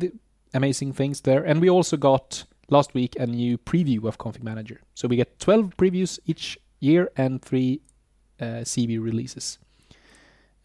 amazing 0.53 0.93
things 0.93 1.23
there, 1.23 1.43
and 1.43 1.61
we 1.61 1.71
also 1.71 1.97
got 1.97 2.45
last 2.69 2.95
week 2.95 3.17
a 3.19 3.27
new 3.27 3.57
preview 3.59 4.05
of 4.05 4.19
Config 4.19 4.43
Manager. 4.43 4.81
So 4.95 5.09
we 5.09 5.17
get 5.17 5.39
12 5.39 5.77
previews 5.77 6.19
each 6.27 6.59
year 6.81 7.11
and 7.17 7.41
three 7.41 7.81
uh, 8.41 8.65
CB 8.65 9.03
releases. 9.03 9.59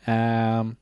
Um, 0.07 0.77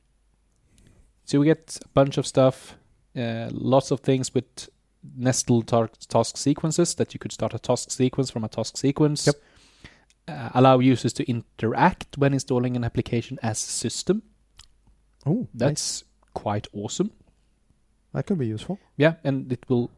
so 1.24 1.38
we 1.40 1.46
get 1.46 1.78
a 1.84 1.88
bunch 1.88 2.18
of 2.18 2.26
stuff, 2.26 2.76
uh, 3.16 3.48
lots 3.52 3.90
of 3.90 4.00
things 4.00 4.34
with 4.34 4.68
nested 5.16 5.66
tar- 5.66 5.90
task 6.08 6.36
sequences 6.36 6.94
that 6.96 7.14
you 7.14 7.20
could 7.20 7.32
start 7.32 7.54
a 7.54 7.58
task 7.58 7.90
sequence 7.90 8.30
from 8.30 8.44
a 8.44 8.48
task 8.48 8.76
sequence. 8.76 9.26
Yep. 9.26 9.36
Uh, 10.28 10.50
allow 10.54 10.78
users 10.78 11.12
to 11.14 11.28
interact 11.28 12.16
when 12.18 12.32
installing 12.32 12.76
an 12.76 12.84
application 12.84 13.38
as 13.42 13.58
a 13.62 13.66
system. 13.66 14.22
Oh, 15.26 15.48
That's 15.54 16.04
quite 16.34 16.66
awesome. 16.72 17.10
that 18.12 18.26
could 18.26 18.38
be 18.38 18.46
useful. 18.46 18.78
Yeah, 18.96 19.14
and 19.24 19.52
it 19.52 19.64
will 19.68 19.90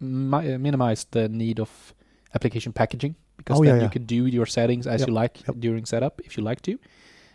mi- 0.00 0.54
uh, 0.54 0.58
minimize 0.58 1.04
the 1.10 1.28
need 1.28 1.60
of 1.60 1.94
application 2.34 2.72
packaging 2.72 3.14
because 3.36 3.58
Oh, 3.58 3.64
then 3.64 3.74
yeah, 3.74 3.76
you 3.76 3.82
yeah. 3.82 3.88
can 3.90 4.04
do 4.06 4.26
your 4.26 4.46
settings 4.46 4.86
as 4.86 5.00
Yep, 5.00 5.08
you 5.08 5.14
like 5.14 5.46
yep. 5.46 5.56
during 5.58 5.84
setup 5.86 6.20
if 6.24 6.36
you 6.36 6.42
like 6.44 6.62
to. 6.62 6.78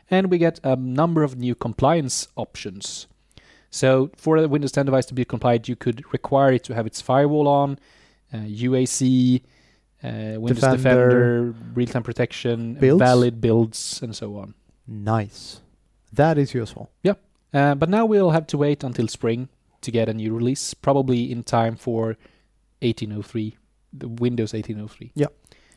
And 0.09 0.29
we 0.29 0.37
get 0.37 0.59
a 0.63 0.75
number 0.75 1.23
of 1.23 1.35
new 1.37 1.55
compliance 1.55 2.27
options. 2.35 3.07
So 3.71 4.11
for 4.15 4.37
a 4.37 4.47
Windows 4.47 4.71
10 4.71 4.85
device 4.85 5.05
to 5.07 5.13
be 5.13 5.25
compliant, 5.25 5.67
you 5.67 5.75
could 5.75 6.03
require 6.13 6.53
it 6.53 6.63
to 6.65 6.75
have 6.75 6.85
its 6.85 7.01
firewall 7.01 7.47
on, 7.47 7.79
uh, 8.33 8.37
UAC, 8.37 9.41
uh, 10.03 10.39
Windows 10.39 10.59
Defender. 10.61 10.77
Defender, 10.77 11.55
real-time 11.73 12.03
protection, 12.03 12.75
Builds. 12.75 12.99
valid 12.99 13.41
builds, 13.41 14.01
and 14.01 14.15
so 14.15 14.37
on. 14.37 14.53
Nice. 14.87 15.61
That 16.13 16.37
is 16.37 16.53
useful. 16.53 16.89
Uh, 17.53 17.73
but 17.73 17.87
now 17.89 18.05
we'll 18.05 18.31
have 18.31 18.45
to 18.47 18.57
wait 18.57 18.83
until 18.83 19.07
spring 19.07 19.47
to 19.79 19.89
get 19.89 20.09
a 20.09 20.13
new 20.13 20.33
release, 20.35 20.73
probably 20.73 21.31
in 21.31 21.41
time 21.41 21.77
for 21.77 22.17
1803, 22.81 23.55
the 23.93 24.09
Windows 24.09 24.51
1803. 24.53 25.11
Yeah, 25.15 25.27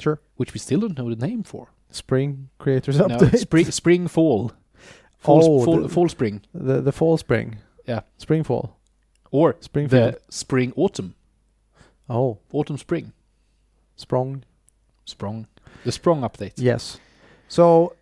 sure. 0.01 0.20
Which 0.37 0.55
we 0.55 0.59
still 0.59 0.81
don't 0.81 0.99
know 0.99 1.14
the 1.14 1.26
name 1.26 1.45
for. 1.45 1.68
Spring 1.91 2.49
creators 2.59 2.99
No, 2.99 3.07
update. 3.09 3.39
spring, 3.39 3.70
spring, 3.70 4.09
fall, 4.09 4.53
fall, 5.18 5.43
Oh, 5.45 5.64
fall, 5.64 5.80
the- 5.82 5.89
fall, 5.89 6.09
spring, 6.09 6.43
the 6.55 6.80
the 6.82 6.93
fall 6.93 7.16
spring. 7.16 7.57
Yeah. 7.86 8.01
Spring 8.18 8.45
fall. 8.45 8.76
or 9.30 9.57
Spring 9.61 9.89
the 9.89 10.18
spring, 10.30 10.72
autumn, 10.76 11.14
Oh, 12.09 12.39
autumn, 12.53 12.78
spring, 12.78 13.12
sprung. 13.97 14.45
sprung, 15.05 15.47
the 15.84 15.93
sprung 15.93 16.20
update. 16.22 16.53
Yes. 16.57 16.99
So, 17.49 17.95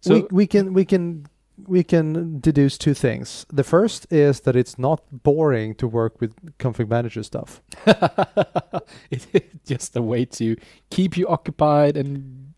So 0.00 0.14
we 0.14 0.22
we 0.30 0.46
can 0.46 0.72
we 0.74 0.84
can 0.84 1.26
we 1.68 1.84
can 1.84 2.40
deduce 2.40 2.76
two 2.78 2.94
things. 2.94 3.46
The 3.52 3.62
first 3.64 4.06
is 4.12 4.40
that 4.40 4.56
it's 4.56 4.76
not 4.78 5.00
boring 5.10 5.74
to 5.76 5.86
work 5.86 6.20
with 6.20 6.32
config 6.58 6.88
manager 6.88 7.22
stuff. 7.22 7.60
it's 9.10 9.26
just 9.66 9.96
a 9.96 10.02
way 10.02 10.24
to 10.24 10.56
keep 10.90 11.16
you 11.16 11.28
occupied 11.28 11.96
and 11.96 12.51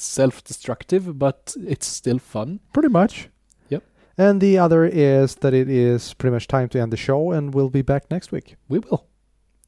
self-destructive, 0.00 1.18
but 1.18 1.54
it's 1.66 1.86
still 1.86 2.18
fun. 2.18 2.60
Pretty 2.72 2.88
much. 2.88 3.28
Yep. 3.68 3.82
And 4.18 4.40
the 4.40 4.58
other 4.58 4.84
is 4.84 5.36
that 5.36 5.54
it 5.54 5.68
is 5.68 6.14
pretty 6.14 6.32
much 6.32 6.48
time 6.48 6.68
to 6.70 6.80
end 6.80 6.92
the 6.92 6.96
show, 6.96 7.32
and 7.32 7.54
we'll 7.54 7.70
be 7.70 7.82
back 7.82 8.10
next 8.10 8.32
week. 8.32 8.56
We 8.68 8.78
will. 8.78 9.06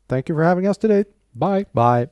Thank 0.09 0.29
you 0.29 0.35
for 0.35 0.45
having 0.45 0.67
us 0.67 0.77
today. 0.77 1.05
Bye. 1.35 1.67
Bye. 1.73 2.09